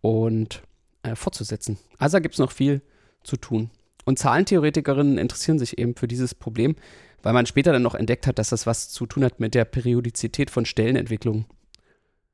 und 0.00 0.62
äh, 1.02 1.14
fortzusetzen. 1.14 1.78
Also 1.98 2.20
gibt 2.20 2.34
es 2.34 2.38
noch 2.38 2.52
viel 2.52 2.82
zu 3.24 3.36
tun. 3.36 3.70
Und 4.04 4.18
Zahlentheoretikerinnen 4.18 5.18
interessieren 5.18 5.58
sich 5.58 5.78
eben 5.78 5.94
für 5.94 6.08
dieses 6.08 6.34
Problem, 6.34 6.76
weil 7.22 7.32
man 7.32 7.46
später 7.46 7.72
dann 7.72 7.82
noch 7.82 7.94
entdeckt 7.94 8.26
hat, 8.26 8.38
dass 8.38 8.50
das 8.50 8.66
was 8.66 8.90
zu 8.90 9.06
tun 9.06 9.24
hat 9.24 9.40
mit 9.40 9.54
der 9.54 9.64
Periodizität 9.64 10.50
von 10.50 10.66
Stellenentwicklungen. 10.66 11.46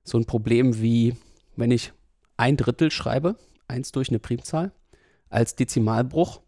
So 0.02 0.18
ein 0.18 0.24
Problem 0.24 0.80
wie, 0.80 1.14
wenn 1.56 1.70
ich 1.70 1.92
ein 2.38 2.56
Drittel 2.56 2.90
schreibe, 2.90 3.36
eins 3.66 3.92
durch 3.92 4.08
eine 4.08 4.18
Primzahl, 4.18 4.72
als 5.28 5.56
Dezimalbruch, 5.56 6.40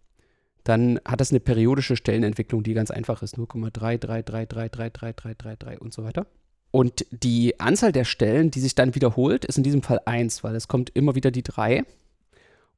dann 0.64 1.00
hat 1.04 1.20
das 1.20 1.30
eine 1.30 1.40
periodische 1.40 1.96
Stellenentwicklung, 1.96 2.62
die 2.62 2.74
ganz 2.74 2.90
einfach 2.90 3.22
ist. 3.22 3.36
0,333333333 3.36 5.78
und 5.78 5.92
so 5.92 6.04
weiter. 6.04 6.26
Und 6.70 7.06
die 7.10 7.58
Anzahl 7.58 7.92
der 7.92 8.04
Stellen, 8.04 8.50
die 8.50 8.60
sich 8.60 8.74
dann 8.74 8.94
wiederholt, 8.94 9.44
ist 9.44 9.58
in 9.58 9.64
diesem 9.64 9.82
Fall 9.82 10.00
1, 10.04 10.44
weil 10.44 10.54
es 10.54 10.68
kommt 10.68 10.90
immer 10.90 11.14
wieder 11.14 11.30
die 11.30 11.42
3. 11.42 11.84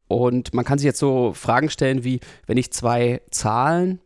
Und 0.09 0.55
man 0.55 0.65
kann 0.65 0.79
sich 0.79 0.87
jetzt 0.87 0.99
so 0.99 1.33
Fragen 1.35 1.71
stellen 1.71 2.05
wie, 2.05 2.21
wenn 2.47 2.57
ich 2.57 2.73
zwei 2.73 3.21
Zahlen 3.31 4.01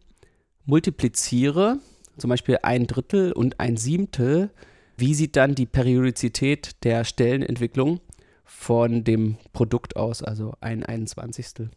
multipliziere, 0.65 1.79
zum 2.19 2.31
Beispiel 2.31 2.59
ein 2.63 2.87
Drittel 2.87 3.33
und 3.33 3.61
ein 3.61 3.77
Siebtel, 3.77 4.51
wie 4.97 5.15
sieht 5.15 5.37
dann 5.37 5.55
die 5.55 5.67
Periodizität 5.67 6.83
der 6.85 7.05
Stellenentwicklung 7.05 8.01
von 8.45 9.05
dem 9.05 9.37
Produkt 9.53 9.97
aus, 9.97 10.23
also 10.23 10.55
ein 10.61 10.85
Einundzwanzigstel? 10.85 11.71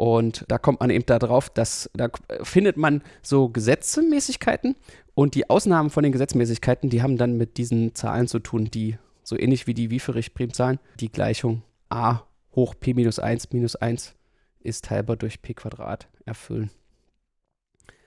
Und 0.00 0.46
da 0.48 0.56
kommt 0.56 0.80
man 0.80 0.88
eben 0.88 1.04
darauf, 1.04 1.50
dass 1.50 1.90
da 1.92 2.08
findet 2.42 2.78
man 2.78 3.02
so 3.20 3.50
Gesetzmäßigkeiten 3.50 4.74
und 5.12 5.34
die 5.34 5.50
Ausnahmen 5.50 5.90
von 5.90 6.02
den 6.02 6.12
Gesetzmäßigkeiten, 6.12 6.88
die 6.88 7.02
haben 7.02 7.18
dann 7.18 7.36
mit 7.36 7.58
diesen 7.58 7.94
Zahlen 7.94 8.26
zu 8.26 8.38
tun, 8.38 8.70
die 8.70 8.96
so 9.22 9.38
ähnlich 9.38 9.66
wie 9.66 9.74
die 9.74 9.90
Wieferich-Primzahlen 9.90 10.78
die 11.00 11.12
Gleichung 11.12 11.64
a 11.90 12.22
hoch 12.56 12.74
p 12.80 12.94
minus 12.94 13.18
1 13.18 13.52
minus 13.52 13.76
1 13.76 14.14
ist 14.60 14.86
teilbar 14.86 15.16
durch 15.16 15.42
p 15.42 15.52
Quadrat 15.52 16.08
erfüllen. 16.24 16.70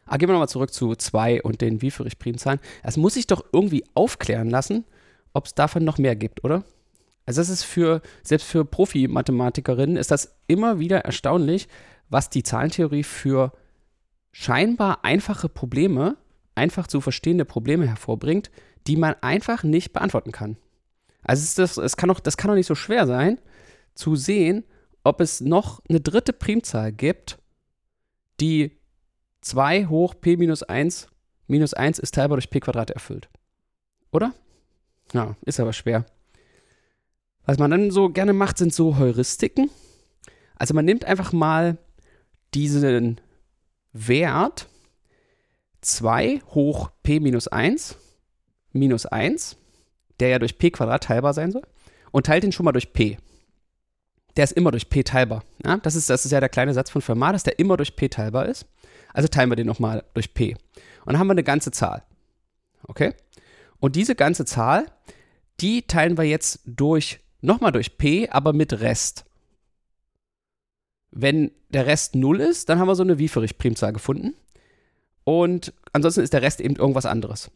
Aber 0.07 0.17
gehen 0.17 0.29
wir 0.29 0.33
nochmal 0.33 0.49
zurück 0.49 0.73
zu 0.73 0.95
2 0.95 1.43
und 1.43 1.61
den 1.61 1.83
Wieferich-Primzahlen. 1.83 2.59
Es 2.81 2.97
muss 2.97 3.13
sich 3.13 3.27
doch 3.27 3.45
irgendwie 3.53 3.83
aufklären 3.93 4.49
lassen, 4.49 4.83
ob 5.31 5.45
es 5.45 5.53
davon 5.53 5.83
noch 5.83 5.99
mehr 5.99 6.15
gibt, 6.15 6.43
oder? 6.43 6.63
Also 7.25 7.41
das 7.41 7.49
ist 7.49 7.63
für, 7.63 8.01
selbst 8.21 8.47
für 8.47 8.65
Profi-Mathematikerinnen 8.65 9.95
ist 9.95 10.11
das 10.11 10.35
immer 10.47 10.79
wieder 10.79 10.99
erstaunlich, 10.99 11.67
was 12.09 12.29
die 12.29 12.43
Zahlentheorie 12.43 13.03
für 13.03 13.53
scheinbar 14.31 15.05
einfache 15.05 15.47
Probleme, 15.47 16.17
einfach 16.55 16.87
zu 16.87 17.01
verstehende 17.01 17.45
Probleme 17.45 17.87
hervorbringt, 17.87 18.51
die 18.87 18.97
man 18.97 19.15
einfach 19.21 19.63
nicht 19.63 19.93
beantworten 19.93 20.31
kann. 20.31 20.57
Also 21.23 21.43
es, 21.43 21.55
das, 21.55 21.77
es 21.77 21.95
kann 21.95 22.09
doch, 22.09 22.19
das 22.19 22.35
kann 22.35 22.49
doch 22.49 22.55
nicht 22.55 22.67
so 22.67 22.75
schwer 22.75 23.07
sein, 23.07 23.39
zu 23.95 24.15
sehen, 24.15 24.65
ob 25.03 25.21
es 25.21 25.41
noch 25.41 25.81
eine 25.89 26.01
dritte 26.01 26.33
Primzahl 26.33 26.91
gibt, 26.91 27.37
die 28.39 28.77
2 29.41 29.87
hoch 29.87 30.15
p 30.19 30.37
minus 30.37 30.63
1 30.63 31.07
minus 31.47 31.73
1 31.73 31.99
ist 31.99 32.15
teilbar 32.15 32.37
durch 32.37 32.49
p 32.49 32.59
Quadrat 32.59 32.91
erfüllt. 32.91 33.29
Oder? 34.11 34.33
Ja, 35.13 35.35
ist 35.45 35.59
aber 35.59 35.73
schwer. 35.73 36.05
Was 37.45 37.57
man 37.57 37.71
dann 37.71 37.91
so 37.91 38.09
gerne 38.09 38.33
macht, 38.33 38.57
sind 38.57 38.73
so 38.73 38.97
Heuristiken. 38.97 39.69
Also 40.55 40.73
man 40.73 40.85
nimmt 40.85 41.05
einfach 41.05 41.33
mal 41.33 41.77
diesen 42.53 43.19
Wert 43.91 44.67
2 45.81 46.41
hoch 46.53 46.91
p 47.03 47.19
minus 47.19 47.47
1 47.47 47.97
minus 48.71 49.05
1, 49.05 49.57
der 50.19 50.29
ja 50.29 50.39
durch 50.39 50.57
p 50.57 50.71
Quadrat 50.71 51.03
teilbar 51.03 51.33
sein 51.33 51.51
soll, 51.51 51.63
und 52.11 52.25
teilt 52.25 52.43
ihn 52.43 52.51
schon 52.51 52.65
mal 52.65 52.71
durch 52.71 52.93
p. 52.93 53.17
Der 54.35 54.45
ist 54.45 54.53
immer 54.53 54.71
durch 54.71 54.89
p 54.89 55.03
teilbar. 55.03 55.43
Ja? 55.63 55.77
Das, 55.77 55.95
ist, 55.95 56.09
das 56.09 56.25
ist 56.25 56.31
ja 56.31 56.39
der 56.39 56.49
kleine 56.49 56.73
Satz 56.73 56.89
von 56.89 57.01
Fermat, 57.01 57.35
dass 57.35 57.43
der 57.43 57.59
immer 57.59 57.77
durch 57.77 57.95
p 57.95 58.09
teilbar 58.09 58.47
ist. 58.47 58.65
Also 59.13 59.27
teilen 59.27 59.51
wir 59.51 59.55
den 59.55 59.67
nochmal 59.67 60.03
durch 60.13 60.33
p. 60.33 60.55
Und 61.05 61.13
dann 61.13 61.19
haben 61.19 61.27
wir 61.27 61.33
eine 61.33 61.43
ganze 61.43 61.71
Zahl. 61.71 62.03
Okay? 62.87 63.13
Und 63.79 63.95
diese 63.95 64.15
ganze 64.15 64.45
Zahl, 64.45 64.85
die 65.59 65.83
teilen 65.83 66.17
wir 66.17 66.23
jetzt 66.23 66.61
durch 66.65 67.19
nochmal 67.43 67.71
durch 67.71 67.97
P, 67.97 68.29
aber 68.29 68.53
mit 68.53 68.73
Rest. 68.73 69.25
Wenn 71.11 71.51
der 71.69 71.85
Rest 71.85 72.15
0 72.15 72.39
ist, 72.39 72.69
dann 72.69 72.79
haben 72.79 72.87
wir 72.87 72.95
so 72.95 73.03
eine 73.03 73.19
Wieferich-Primzahl 73.19 73.93
gefunden. 73.93 74.33
Und 75.23 75.73
ansonsten 75.91 76.21
ist 76.21 76.33
der 76.33 76.41
Rest 76.41 76.59
eben 76.59 76.75
irgendwas 76.75 77.05
anderes. 77.05 77.51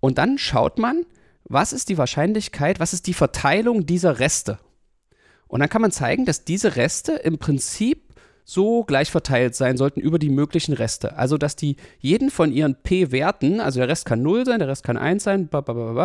Und 0.00 0.18
dann 0.18 0.38
schaut 0.38 0.78
man, 0.78 1.04
was 1.44 1.72
ist 1.72 1.88
die 1.88 1.98
Wahrscheinlichkeit, 1.98 2.80
was 2.80 2.92
ist 2.92 3.06
die 3.06 3.14
Verteilung 3.14 3.86
dieser 3.86 4.18
Reste. 4.18 4.58
Und 5.48 5.60
dann 5.60 5.68
kann 5.68 5.82
man 5.82 5.92
zeigen, 5.92 6.24
dass 6.24 6.44
diese 6.44 6.76
Reste 6.76 7.12
im 7.12 7.38
Prinzip 7.38 8.14
so 8.44 8.84
gleich 8.84 9.10
verteilt 9.10 9.54
sein 9.54 9.76
sollten 9.76 10.00
über 10.00 10.18
die 10.18 10.30
möglichen 10.30 10.74
Reste. 10.74 11.16
Also, 11.16 11.38
dass 11.38 11.56
die 11.56 11.76
jeden 11.98 12.30
von 12.30 12.52
ihren 12.52 12.74
P-Werten, 12.74 13.60
also 13.60 13.80
der 13.80 13.88
Rest 13.88 14.04
kann 14.04 14.22
0 14.22 14.44
sein, 14.44 14.58
der 14.58 14.68
Rest 14.68 14.84
kann 14.84 14.96
1 14.96 15.22
sein, 15.22 15.48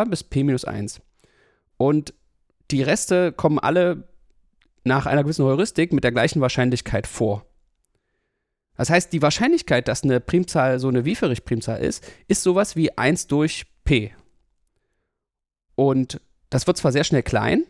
bis 0.10 0.24
P 0.24 0.44
minus 0.44 0.66
1. 0.66 1.02
Und 1.78 2.14
die 2.72 2.84
Reste 2.84 3.32
kommen 3.32 3.60
alle 3.60 4.08
nach 4.84 5.06
einer 5.06 5.24
gewissen 5.24 5.46
Heuristik 5.46 5.94
mit 5.94 6.04
der 6.04 6.12
gleichen 6.12 6.42
Wahrscheinlichkeit 6.42 7.08
vor. 7.08 7.46
Das 8.76 8.90
heißt, 8.90 9.12
die 9.12 9.22
Wahrscheinlichkeit, 9.22 9.88
dass 9.88 10.04
eine 10.04 10.22
Primzahl 10.22 10.80
so 10.80 10.88
eine 10.88 11.04
Wieferich-Primzahl 11.04 11.82
ist, 11.82 12.04
ist 12.28 12.44
sowas 12.44 12.76
wie 12.76 12.98
1 12.98 13.28
durch 13.28 13.66
p. 13.84 14.14
Und 15.76 16.22
das 16.50 16.66
wird 16.66 16.78
zwar 16.78 16.92
sehr 16.92 17.04
schnell 17.04 17.24
klein, 17.24 17.66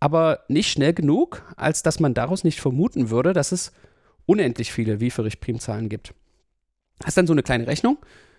aber 0.00 0.40
nicht 0.48 0.70
schnell 0.70 0.94
genug, 0.94 1.42
als 1.56 1.82
dass 1.82 2.00
man 2.00 2.14
daraus 2.14 2.42
nicht 2.42 2.60
vermuten 2.60 3.10
würde, 3.10 3.32
dass 3.32 3.52
es 3.52 3.72
unendlich 4.26 4.72
viele 4.72 5.00
Wieferich-Primzahlen 5.00 5.88
gibt. 5.88 6.14
Das 7.00 7.08
ist 7.08 7.18
dann 7.18 7.26
so 7.26 7.34
eine 7.34 7.42
kleine 7.42 7.66
Rechnung. 7.66 7.98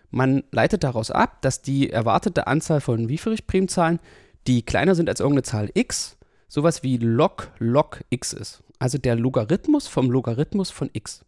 Man 0.09 0.43
leitet 0.51 0.83
daraus 0.83 1.11
ab, 1.11 1.41
dass 1.41 1.61
die 1.61 1.89
erwartete 1.89 2.47
Anzahl 2.47 2.81
von 2.81 3.09
Wieferich-Primzahlen 3.09 3.99
die 4.47 4.63
kleiner 4.63 4.95
sind 4.95 5.09
als 5.09 5.19
irgendeine 5.19 5.43
Zahl 5.43 5.69
x, 5.73 6.17
sowas 6.47 6.83
wie 6.83 6.97
log 6.97 7.51
log 7.59 8.03
x 8.09 8.33
ist. 8.33 8.63
Also 8.79 8.97
der 8.97 9.15
Logarithmus 9.15 9.87
vom 9.87 10.11
Logarithmus 10.11 10.69
von 10.71 10.89
x. 10.93 11.25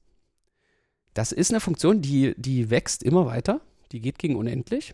Das 1.14 1.32
ist 1.32 1.52
eine 1.52 1.60
Funktion, 1.60 2.02
die, 2.02 2.36
die 2.38 2.70
wächst 2.70 3.02
immer 3.02 3.26
weiter, 3.26 3.62
die 3.92 4.02
geht 4.02 4.20
gegen 4.20 4.36
unendlich, 4.36 4.94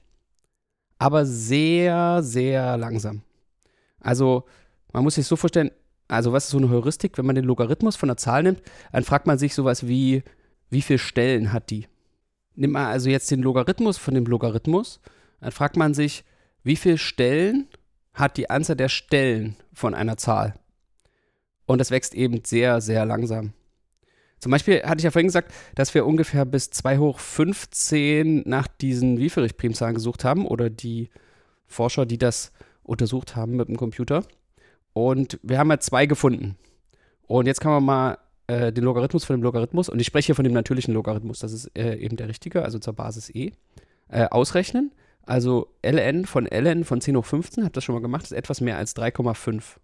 aber 0.97 1.25
sehr, 1.25 2.23
sehr 2.23 2.77
langsam. 2.77 3.23
Also 3.99 4.45
man 4.93 5.03
muss 5.03 5.15
sich 5.15 5.27
so 5.27 5.35
vorstellen, 5.35 5.71
also 6.07 6.31
was 6.31 6.45
ist 6.45 6.51
so 6.51 6.57
eine 6.57 6.69
Heuristik, 6.69 7.17
wenn 7.17 7.25
man 7.25 7.35
den 7.35 7.45
Logarithmus 7.45 7.95
von 7.95 8.09
einer 8.09 8.17
Zahl 8.17 8.43
nimmt, 8.43 8.61
dann 8.91 9.03
fragt 9.03 9.27
man 9.27 9.37
sich 9.37 9.53
sowas 9.53 9.87
wie, 9.87 10.23
wie 10.69 10.81
viele 10.81 10.99
Stellen 10.99 11.51
hat 11.51 11.71
die? 11.71 11.87
Nimmt 12.55 12.73
man 12.73 12.85
also 12.85 13.09
jetzt 13.09 13.31
den 13.31 13.41
Logarithmus 13.41 13.97
von 13.97 14.13
dem 14.13 14.25
Logarithmus, 14.25 15.01
dann 15.41 15.51
fragt 15.51 15.75
man 15.75 15.93
sich, 15.93 16.23
wie 16.63 16.75
viele 16.75 16.97
Stellen 16.97 17.67
hat 18.13 18.37
die 18.37 18.49
Anzahl 18.49 18.75
der 18.75 18.89
Stellen 18.89 19.55
von 19.73 19.93
einer 19.93 20.17
Zahl. 20.17 20.53
Und 21.65 21.79
das 21.79 21.91
wächst 21.91 22.13
eben 22.13 22.41
sehr, 22.45 22.81
sehr 22.81 23.05
langsam. 23.05 23.53
Zum 24.39 24.51
Beispiel 24.51 24.83
hatte 24.83 24.97
ich 24.97 25.05
ja 25.05 25.11
vorhin 25.11 25.27
gesagt, 25.27 25.53
dass 25.75 25.93
wir 25.93 26.05
ungefähr 26.05 26.43
bis 26.43 26.69
2 26.69 26.97
hoch 26.97 27.19
15 27.19 28.43
nach 28.45 28.67
diesen 28.67 29.17
Wieferich-Primzahlen 29.17 29.95
gesucht 29.95 30.25
haben 30.25 30.45
oder 30.45 30.69
die 30.69 31.09
Forscher, 31.65 32.05
die 32.05 32.17
das 32.17 32.51
untersucht 32.83 33.37
haben 33.37 33.55
mit 33.55 33.69
dem 33.69 33.77
Computer. 33.77 34.25
Und 34.91 35.39
wir 35.43 35.57
haben 35.57 35.71
ja 35.71 35.79
zwei 35.79 36.05
gefunden. 36.05 36.57
Und 37.25 37.47
jetzt 37.47 37.61
kann 37.61 37.71
man 37.71 37.85
mal 37.85 38.17
äh, 38.47 38.73
den 38.73 38.83
Logarithmus 38.83 39.23
von 39.23 39.37
dem 39.37 39.43
Logarithmus, 39.43 39.89
und 39.89 39.99
ich 39.99 40.07
spreche 40.07 40.27
hier 40.27 40.35
von 40.35 40.43
dem 40.43 40.53
natürlichen 40.53 40.93
Logarithmus, 40.93 41.39
das 41.39 41.53
ist 41.53 41.71
äh, 41.77 41.95
eben 41.95 42.17
der 42.17 42.27
richtige, 42.27 42.63
also 42.63 42.79
zur 42.79 42.93
Basis 42.93 43.29
e, 43.33 43.53
äh, 44.09 44.25
ausrechnen. 44.25 44.91
Also 45.25 45.73
ln 45.81 46.25
von 46.25 46.45
ln 46.45 46.83
von 46.83 47.01
10 47.01 47.15
hoch 47.15 47.25
15, 47.25 47.63
habt 47.63 47.77
das 47.77 47.83
schon 47.83 47.95
mal 47.95 48.01
gemacht, 48.01 48.23
ist 48.23 48.31
etwas 48.33 48.61
mehr 48.61 48.77
als 48.77 48.95
3,5. 48.95 49.77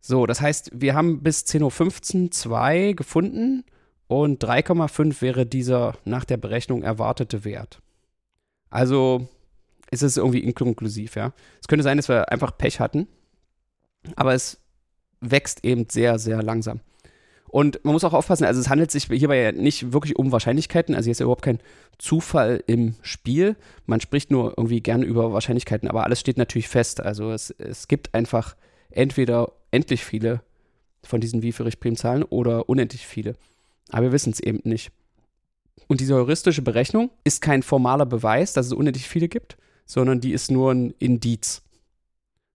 So, 0.00 0.26
das 0.26 0.40
heißt, 0.40 0.70
wir 0.74 0.94
haben 0.94 1.22
bis 1.22 1.44
10 1.44 1.62
hoch 1.62 1.72
15 1.72 2.30
2 2.30 2.92
gefunden 2.92 3.64
und 4.06 4.42
3,5 4.44 5.20
wäre 5.22 5.46
dieser 5.46 5.96
nach 6.04 6.24
der 6.24 6.36
Berechnung 6.36 6.82
erwartete 6.82 7.44
Wert. 7.44 7.80
Also 8.70 9.28
ist 9.90 10.02
es 10.02 10.18
irgendwie 10.18 10.40
inkonklusiv, 10.40 11.16
ja. 11.16 11.32
Es 11.60 11.68
könnte 11.68 11.82
sein, 11.82 11.96
dass 11.96 12.08
wir 12.08 12.30
einfach 12.30 12.56
Pech 12.56 12.80
hatten, 12.80 13.08
aber 14.16 14.34
es 14.34 14.60
wächst 15.20 15.64
eben 15.64 15.86
sehr, 15.90 16.18
sehr 16.18 16.42
langsam. 16.42 16.80
Und 17.48 17.82
man 17.84 17.94
muss 17.94 18.04
auch 18.04 18.12
aufpassen, 18.12 18.44
also 18.44 18.60
es 18.60 18.68
handelt 18.68 18.90
sich 18.90 19.04
hierbei 19.04 19.40
ja 19.40 19.52
nicht 19.52 19.92
wirklich 19.92 20.16
um 20.16 20.32
Wahrscheinlichkeiten, 20.32 20.94
also 20.94 21.06
hier 21.06 21.12
ist 21.12 21.20
ja 21.20 21.24
überhaupt 21.24 21.42
kein 21.42 21.60
Zufall 21.98 22.62
im 22.66 22.94
Spiel. 23.02 23.56
Man 23.86 24.00
spricht 24.00 24.30
nur 24.30 24.54
irgendwie 24.56 24.82
gerne 24.82 25.04
über 25.04 25.32
Wahrscheinlichkeiten, 25.32 25.88
aber 25.88 26.04
alles 26.04 26.20
steht 26.20 26.36
natürlich 26.36 26.68
fest. 26.68 27.00
Also 27.00 27.32
es, 27.32 27.50
es 27.50 27.88
gibt 27.88 28.14
einfach 28.14 28.54
entweder 28.90 29.52
endlich 29.70 30.04
viele 30.04 30.42
von 31.02 31.20
diesen 31.20 31.42
Wieferich-Primzahlen 31.42 32.22
oder 32.22 32.68
unendlich 32.68 33.06
viele. 33.06 33.34
Aber 33.90 34.04
wir 34.04 34.12
wissen 34.12 34.32
es 34.32 34.40
eben 34.40 34.60
nicht. 34.64 34.92
Und 35.86 36.00
diese 36.00 36.14
heuristische 36.14 36.62
Berechnung 36.62 37.10
ist 37.24 37.40
kein 37.40 37.62
formaler 37.62 38.04
Beweis, 38.04 38.52
dass 38.52 38.66
es 38.66 38.72
unendlich 38.72 39.08
viele 39.08 39.28
gibt, 39.28 39.56
sondern 39.86 40.20
die 40.20 40.32
ist 40.32 40.50
nur 40.50 40.72
ein 40.72 40.90
Indiz. 40.98 41.62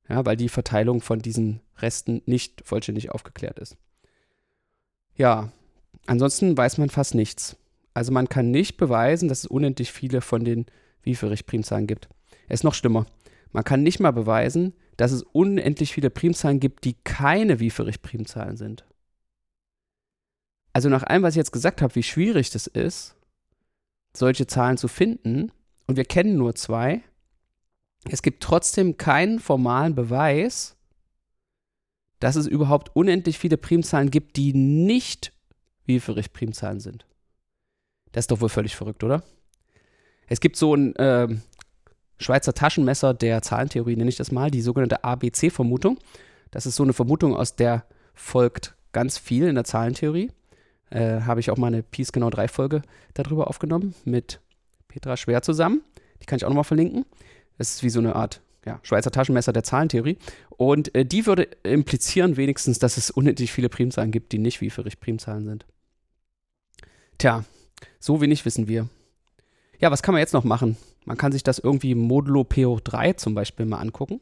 Ja, 0.07 0.25
weil 0.25 0.37
die 0.37 0.49
Verteilung 0.49 1.01
von 1.01 1.19
diesen 1.19 1.61
Resten 1.77 2.21
nicht 2.25 2.61
vollständig 2.65 3.11
aufgeklärt 3.11 3.57
ist. 3.57 3.77
Ja, 5.15 5.51
ansonsten 6.07 6.57
weiß 6.57 6.77
man 6.77 6.89
fast 6.89 7.15
nichts. 7.15 7.57
Also 7.93 8.11
man 8.11 8.29
kann 8.29 8.51
nicht 8.51 8.77
beweisen, 8.77 9.29
dass 9.29 9.39
es 9.39 9.45
unendlich 9.45 9.91
viele 9.91 10.21
von 10.21 10.43
den 10.43 10.65
Wieferich-Primzahlen 11.03 11.87
gibt. 11.87 12.09
Es 12.47 12.61
ist 12.61 12.63
noch 12.63 12.73
schlimmer. 12.73 13.05
Man 13.51 13.63
kann 13.63 13.83
nicht 13.83 13.99
mal 13.99 14.11
beweisen, 14.11 14.73
dass 14.97 15.11
es 15.11 15.23
unendlich 15.23 15.93
viele 15.93 16.09
Primzahlen 16.09 16.59
gibt, 16.59 16.85
die 16.85 16.95
keine 17.03 17.59
Wieferich-Primzahlen 17.59 18.57
sind. 18.57 18.85
Also 20.71 20.89
nach 20.89 21.03
allem, 21.03 21.21
was 21.21 21.33
ich 21.33 21.37
jetzt 21.37 21.51
gesagt 21.51 21.81
habe, 21.81 21.93
wie 21.95 22.03
schwierig 22.03 22.49
das 22.49 22.65
ist, 22.65 23.15
solche 24.15 24.47
Zahlen 24.47 24.77
zu 24.77 24.87
finden, 24.87 25.51
und 25.85 25.97
wir 25.97 26.05
kennen 26.05 26.37
nur 26.37 26.55
zwei, 26.55 27.01
es 28.09 28.21
gibt 28.21 28.41
trotzdem 28.41 28.97
keinen 28.97 29.39
formalen 29.39 29.95
Beweis, 29.95 30.75
dass 32.23 32.37
es 32.37 32.47
überhaupt 32.47 32.95
unendlich 32.95 33.37
viele 33.37 33.57
Primzahlen 33.57 34.09
gibt, 34.09 34.37
die 34.37 34.53
nicht 34.53 35.33
Wieferich-Primzahlen 35.87 36.79
sind. 36.79 37.05
Das 38.13 38.23
ist 38.23 38.31
doch 38.31 38.39
wohl 38.39 38.47
völlig 38.47 38.77
verrückt, 38.77 39.03
oder? 39.03 39.23
Es 40.27 40.39
gibt 40.39 40.55
so 40.55 40.73
ein 40.73 40.95
äh, 40.95 41.27
Schweizer 42.19 42.53
Taschenmesser 42.53 43.13
der 43.13 43.41
Zahlentheorie, 43.41 43.97
nenne 43.97 44.07
ich 44.07 44.15
das 44.15 44.31
mal, 44.31 44.49
die 44.49 44.61
sogenannte 44.61 45.03
ABC-Vermutung. 45.03 45.99
Das 46.49 46.65
ist 46.65 46.77
so 46.77 46.83
eine 46.83 46.93
Vermutung, 46.93 47.35
aus 47.35 47.57
der 47.57 47.83
folgt 48.13 48.77
ganz 48.93 49.17
viel 49.17 49.49
in 49.49 49.55
der 49.55 49.65
Zahlentheorie. 49.65 50.31
Äh, 50.91 51.23
Habe 51.23 51.41
ich 51.41 51.51
auch 51.51 51.57
mal 51.57 51.67
eine 51.67 51.83
Peace 51.83 52.13
genau 52.13 52.29
3 52.29 52.47
Folge 52.47 52.83
darüber 53.15 53.49
aufgenommen 53.49 53.95
mit 54.05 54.39
Petra 54.87 55.17
Schwer 55.17 55.41
zusammen. 55.41 55.81
Die 56.21 56.25
kann 56.25 56.37
ich 56.37 56.45
auch 56.45 56.49
nochmal 56.49 56.63
verlinken. 56.63 57.03
Das 57.57 57.71
ist 57.71 57.83
wie 57.83 57.89
so 57.89 57.99
eine 57.99 58.15
Art 58.15 58.41
ja, 58.65 58.79
Schweizer 58.83 59.11
Taschenmesser 59.11 59.53
der 59.53 59.63
Zahlentheorie. 59.63 60.17
Und 60.49 60.93
äh, 60.95 61.05
die 61.05 61.25
würde 61.25 61.43
implizieren 61.63 62.37
wenigstens, 62.37 62.79
dass 62.79 62.97
es 62.97 63.11
unendlich 63.11 63.51
viele 63.51 63.69
Primzahlen 63.69 64.11
gibt, 64.11 64.31
die 64.31 64.39
nicht 64.39 64.61
Wieferich 64.61 64.99
Primzahlen 64.99 65.45
sind. 65.45 65.65
Tja, 67.17 67.43
so 67.99 68.21
wenig 68.21 68.45
wissen 68.45 68.67
wir. 68.67 68.89
Ja, 69.79 69.91
was 69.91 70.03
kann 70.03 70.13
man 70.13 70.19
jetzt 70.19 70.33
noch 70.33 70.43
machen? 70.43 70.77
Man 71.05 71.17
kann 71.17 71.31
sich 71.31 71.43
das 71.43 71.59
irgendwie 71.59 71.95
modulo 71.95 72.43
P 72.43 72.65
hoch 72.65 72.79
3 72.79 73.13
zum 73.13 73.35
Beispiel 73.35 73.65
mal 73.65 73.79
angucken. 73.79 74.21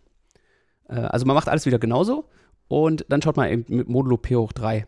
Äh, 0.87 0.95
also 0.95 1.25
man 1.25 1.35
macht 1.35 1.49
alles 1.49 1.65
wieder 1.65 1.79
genauso 1.79 2.25
und 2.67 3.05
dann 3.09 3.21
schaut 3.21 3.37
man 3.37 3.49
eben 3.49 3.65
mit 3.67 3.87
modulo 3.87 4.17
P 4.17 4.35
hoch 4.35 4.51
3. 4.53 4.87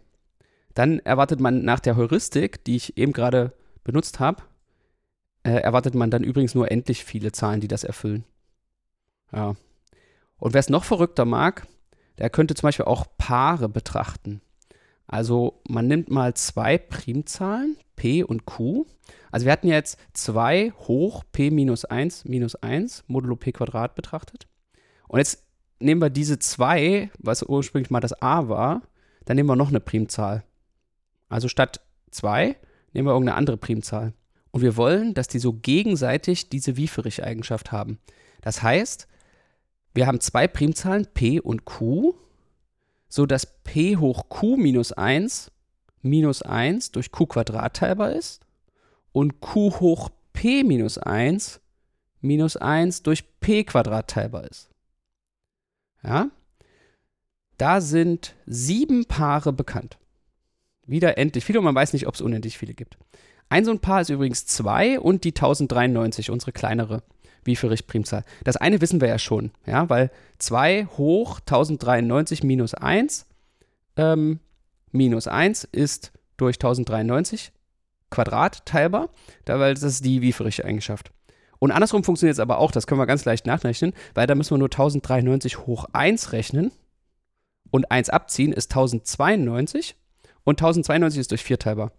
Dann 0.73 0.99
erwartet 0.99 1.39
man 1.39 1.63
nach 1.63 1.79
der 1.79 1.95
Heuristik, 1.95 2.63
die 2.63 2.75
ich 2.75 2.97
eben 2.97 3.13
gerade 3.13 3.53
benutzt 3.83 4.19
habe, 4.19 4.41
äh, 5.43 5.51
erwartet 5.51 5.93
man 5.93 6.09
dann 6.09 6.23
übrigens 6.23 6.55
nur 6.55 6.71
endlich 6.71 7.03
viele 7.03 7.31
Zahlen, 7.31 7.59
die 7.59 7.67
das 7.67 7.83
erfüllen. 7.83 8.23
Ja. 9.33 9.55
Und 10.37 10.53
wer 10.53 10.59
es 10.59 10.69
noch 10.69 10.83
verrückter 10.83 11.25
mag, 11.25 11.67
der 12.17 12.29
könnte 12.29 12.53
zum 12.53 12.67
Beispiel 12.67 12.85
auch 12.85 13.05
Paare 13.17 13.69
betrachten. 13.69 14.41
Also 15.07 15.61
man 15.67 15.87
nimmt 15.87 16.09
mal 16.09 16.33
zwei 16.33 16.77
Primzahlen, 16.77 17.77
p 17.95 18.23
und 18.23 18.45
q. 18.45 18.85
Also 19.31 19.45
wir 19.45 19.51
hatten 19.51 19.67
jetzt 19.67 19.97
2 20.13 20.71
hoch 20.87 21.23
p 21.31 21.51
minus 21.51 21.85
1 21.85 22.25
minus 22.25 22.55
1 22.55 23.05
modulo 23.07 23.35
p 23.35 23.51
Quadrat 23.51 23.95
betrachtet. 23.95 24.47
Und 25.07 25.19
jetzt 25.19 25.43
nehmen 25.79 26.01
wir 26.01 26.09
diese 26.09 26.39
2, 26.39 27.11
was 27.19 27.43
ursprünglich 27.43 27.91
mal 27.91 27.99
das 27.99 28.21
a 28.21 28.47
war, 28.47 28.81
dann 29.25 29.35
nehmen 29.35 29.49
wir 29.49 29.55
noch 29.55 29.69
eine 29.69 29.79
Primzahl. 29.79 30.43
Also 31.29 31.47
statt 31.47 31.81
2 32.11 32.55
nehmen 32.93 33.07
wir 33.07 33.13
irgendeine 33.13 33.37
andere 33.37 33.57
Primzahl. 33.57 34.13
Und 34.51 34.61
wir 34.61 34.77
wollen, 34.77 35.13
dass 35.13 35.27
die 35.27 35.39
so 35.39 35.53
gegenseitig 35.53 36.49
diese 36.49 36.77
Wieferich-Eigenschaft 36.77 37.71
haben. 37.71 37.99
Das 38.41 38.61
heißt, 38.61 39.07
wir 39.93 40.07
haben 40.07 40.19
zwei 40.19 40.47
Primzahlen 40.47 41.07
p 41.13 41.39
und 41.39 41.65
q, 41.65 42.15
sodass 43.09 43.45
p 43.63 43.97
hoch 43.97 44.29
q 44.29 44.57
minus 44.57 44.91
1 44.91 45.51
minus 46.01 46.41
1 46.41 46.91
durch 46.91 47.11
q 47.11 47.27
Quadrat 47.27 47.75
teilbar 47.75 48.11
ist 48.11 48.41
und 49.11 49.39
q 49.39 49.79
hoch 49.79 50.09
p 50.33 50.63
minus 50.63 50.97
1 50.97 51.61
minus 52.21 52.57
1 52.57 53.03
durch 53.03 53.39
p 53.39 53.63
Quadrat 53.63 54.09
teilbar 54.09 54.49
ist. 54.49 54.69
Ja? 56.03 56.29
Da 57.57 57.81
sind 57.81 58.35
sieben 58.45 59.05
Paare 59.05 59.53
bekannt. 59.53 59.97
Wieder 60.85 61.17
endlich 61.17 61.45
viele 61.45 61.59
und 61.59 61.65
man 61.65 61.75
weiß 61.75 61.93
nicht, 61.93 62.07
ob 62.07 62.15
es 62.15 62.21
unendlich 62.21 62.57
viele 62.57 62.73
gibt. 62.73 62.97
Ein 63.47 63.63
so 63.63 63.71
ein 63.71 63.79
Paar 63.79 64.01
ist 64.01 64.09
übrigens 64.09 64.45
2 64.47 64.99
und 64.99 65.23
die 65.23 65.29
1093, 65.29 66.31
unsere 66.31 66.51
kleinere 66.51 67.03
Wieferich-Primzahl. 67.45 68.23
Das 68.43 68.57
eine 68.57 68.81
wissen 68.81 69.01
wir 69.01 69.07
ja 69.07 69.19
schon, 69.19 69.51
ja, 69.65 69.89
weil 69.89 70.11
2 70.39 70.87
hoch 70.97 71.39
1093 71.39 72.43
minus 72.43 72.73
1 72.73 73.25
ähm, 73.97 74.39
minus 74.91 75.27
1 75.27 75.65
ist 75.65 76.11
durch 76.37 76.57
1093 76.57 77.51
Quadrat 78.09 78.65
teilbar, 78.65 79.09
da, 79.45 79.59
weil 79.59 79.73
das 79.73 79.83
ist 79.83 80.05
die 80.05 80.21
Wieferich-Eigenschaft. 80.21 81.11
Und 81.59 81.71
andersrum 81.71 82.03
funktioniert 82.03 82.33
es 82.33 82.39
aber 82.39 82.57
auch, 82.57 82.71
das 82.71 82.87
können 82.87 82.99
wir 82.99 83.07
ganz 83.07 83.25
leicht 83.25 83.47
nachrechnen, 83.47 83.93
weil 84.13 84.27
da 84.27 84.35
müssen 84.35 84.51
wir 84.51 84.57
nur 84.57 84.67
1093 84.67 85.59
hoch 85.59 85.85
1 85.93 86.31
rechnen 86.33 86.71
und 87.71 87.89
1 87.89 88.09
abziehen 88.09 88.51
ist 88.51 88.71
1092 88.71 89.95
und 90.43 90.61
1092 90.61 91.19
ist 91.21 91.31
durch 91.31 91.43
4 91.43 91.59
teilbar. 91.59 91.91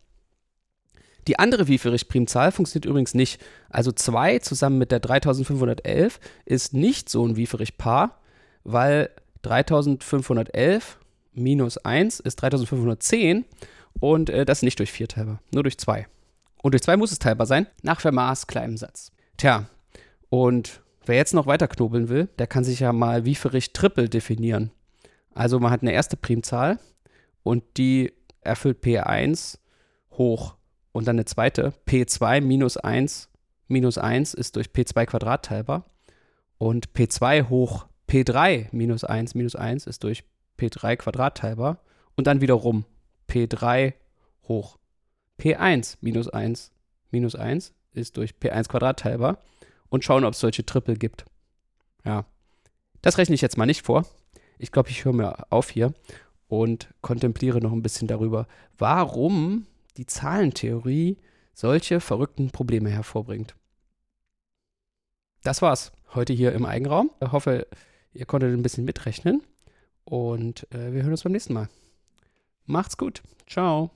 Die 1.27 1.39
andere 1.39 1.69
Wieferich-Primzahl 1.69 2.53
funktioniert 2.53 2.87
übrigens 2.87 3.15
nicht. 3.15 3.41
Also 3.71 3.93
2 3.93 4.41
zusammen 4.41 4.79
mit 4.79 4.91
der 4.93 5.01
3511 5.01 6.21
ist 6.45 6.75
nicht 6.75 7.09
so 7.09 7.27
ein 7.27 7.37
Wieferich-Paar, 7.37 8.21
weil 8.63 9.11
3511 9.43 10.99
minus 11.33 11.79
1 11.79 12.21
ist 12.21 12.37
3510 12.37 13.45
und 14.01 14.31
äh, 14.31 14.45
das 14.45 14.63
nicht 14.63 14.79
durch 14.79 14.93
4 14.93 15.09
teilbar, 15.09 15.41
nur 15.53 15.63
durch 15.63 15.79
2. 15.79 16.07
Und 16.63 16.73
durch 16.73 16.83
2 16.83 16.97
muss 16.97 17.13
es 17.13 17.19
teilbar 17.19 17.47
sein, 17.47 17.67
nach 17.83 18.01
Fermats 18.01 18.47
kleinem 18.47 18.77
Satz. 18.77 19.13
Tja, 19.37 19.67
und 20.31 20.81
wer 21.05 21.17
jetzt 21.17 21.35
noch 21.35 21.47
weiter 21.47 21.69
knobeln 21.69 22.09
will, 22.09 22.29
der 22.39 22.47
kann 22.47 22.65
sich 22.65 22.81
ja 22.81 22.93
mal 22.93 23.25
Wieferich 23.25 23.73
Triple 23.73 24.09
definieren. 24.09 24.71
Also 25.35 25.59
man 25.59 25.71
hat 25.71 25.83
eine 25.83 25.93
erste 25.93 26.17
Primzahl 26.17 26.79
und 27.43 27.65
die 27.77 28.13
erfüllt 28.41 28.83
P1 28.85 29.59
hoch 30.13 30.55
und 30.95 31.09
dann 31.09 31.17
eine 31.17 31.25
zweite, 31.25 31.75
P2 31.89 32.41
minus 32.41 32.77
1 32.77 33.29
minus 33.67 33.99
1 33.99 34.33
ist 34.33 34.55
durch 34.55 34.69
P2 34.69 35.07
Quadrat 35.07 35.45
teilbar. 35.45 35.85
Und 36.57 36.91
P2 36.91 37.49
hoch 37.49 37.87
P3 38.09 38.69
minus 38.71 39.03
1 39.03 39.35
minus 39.35 39.57
1 39.57 39.89
ist 39.89 40.05
durch 40.05 40.23
P3 40.57 40.95
Quadrat 40.95 41.39
teilbar. 41.39 41.81
Und 42.15 42.29
dann 42.29 42.41
wiederum 42.41 42.85
P3 43.29 43.95
hoch 44.47 44.79
P1 45.41 45.97
minus 46.01 46.29
1 46.29 46.71
minus 47.11 47.35
1 47.35 47.75
ist 47.95 48.17
durch 48.17 48.35
P1 48.41 48.69
Quadrat 48.69 49.01
teilbar. 49.01 49.39
Und 49.89 50.05
schauen, 50.05 50.25
ob 50.25 50.35
es 50.35 50.41
solche 50.41 50.65
Triple 50.65 50.95
gibt. 50.95 51.25
Ja. 52.05 52.25
Das 53.03 53.19
rechne 53.19 53.35
ich 53.35 53.41
jetzt 53.41 53.59
mal 53.59 53.67
nicht 53.67 53.85
vor. 53.85 54.07
Ich 54.59 54.71
glaube, 54.71 54.91
ich 54.91 55.05
höre 55.05 55.13
mir 55.13 55.51
auf 55.51 55.71
hier 55.71 55.93
und 56.47 56.95
kontempliere 57.01 57.59
noch 57.59 57.73
ein 57.73 57.83
bisschen 57.83 58.07
darüber, 58.07 58.47
warum 58.79 59.67
die 59.97 60.07
Zahlentheorie 60.07 61.19
solche 61.53 62.01
verrückten 62.01 62.51
Probleme 62.51 62.91
hervorbringt. 62.91 63.55
Das 65.43 65.63
war's 65.63 65.93
heute 66.15 66.33
hier 66.33 66.53
im 66.53 66.65
Eigenraum. 66.65 67.11
Ich 67.21 67.33
hoffe, 67.33 67.67
ihr 68.13 68.27
konntet 68.27 68.53
ein 68.53 68.63
bisschen 68.63 68.85
mitrechnen 68.85 69.43
und 70.05 70.67
äh, 70.73 70.93
wir 70.93 71.03
hören 71.03 71.13
uns 71.13 71.23
beim 71.23 71.33
nächsten 71.33 71.55
Mal. 71.55 71.69
Macht's 72.67 72.97
gut. 72.97 73.23
Ciao. 73.47 73.91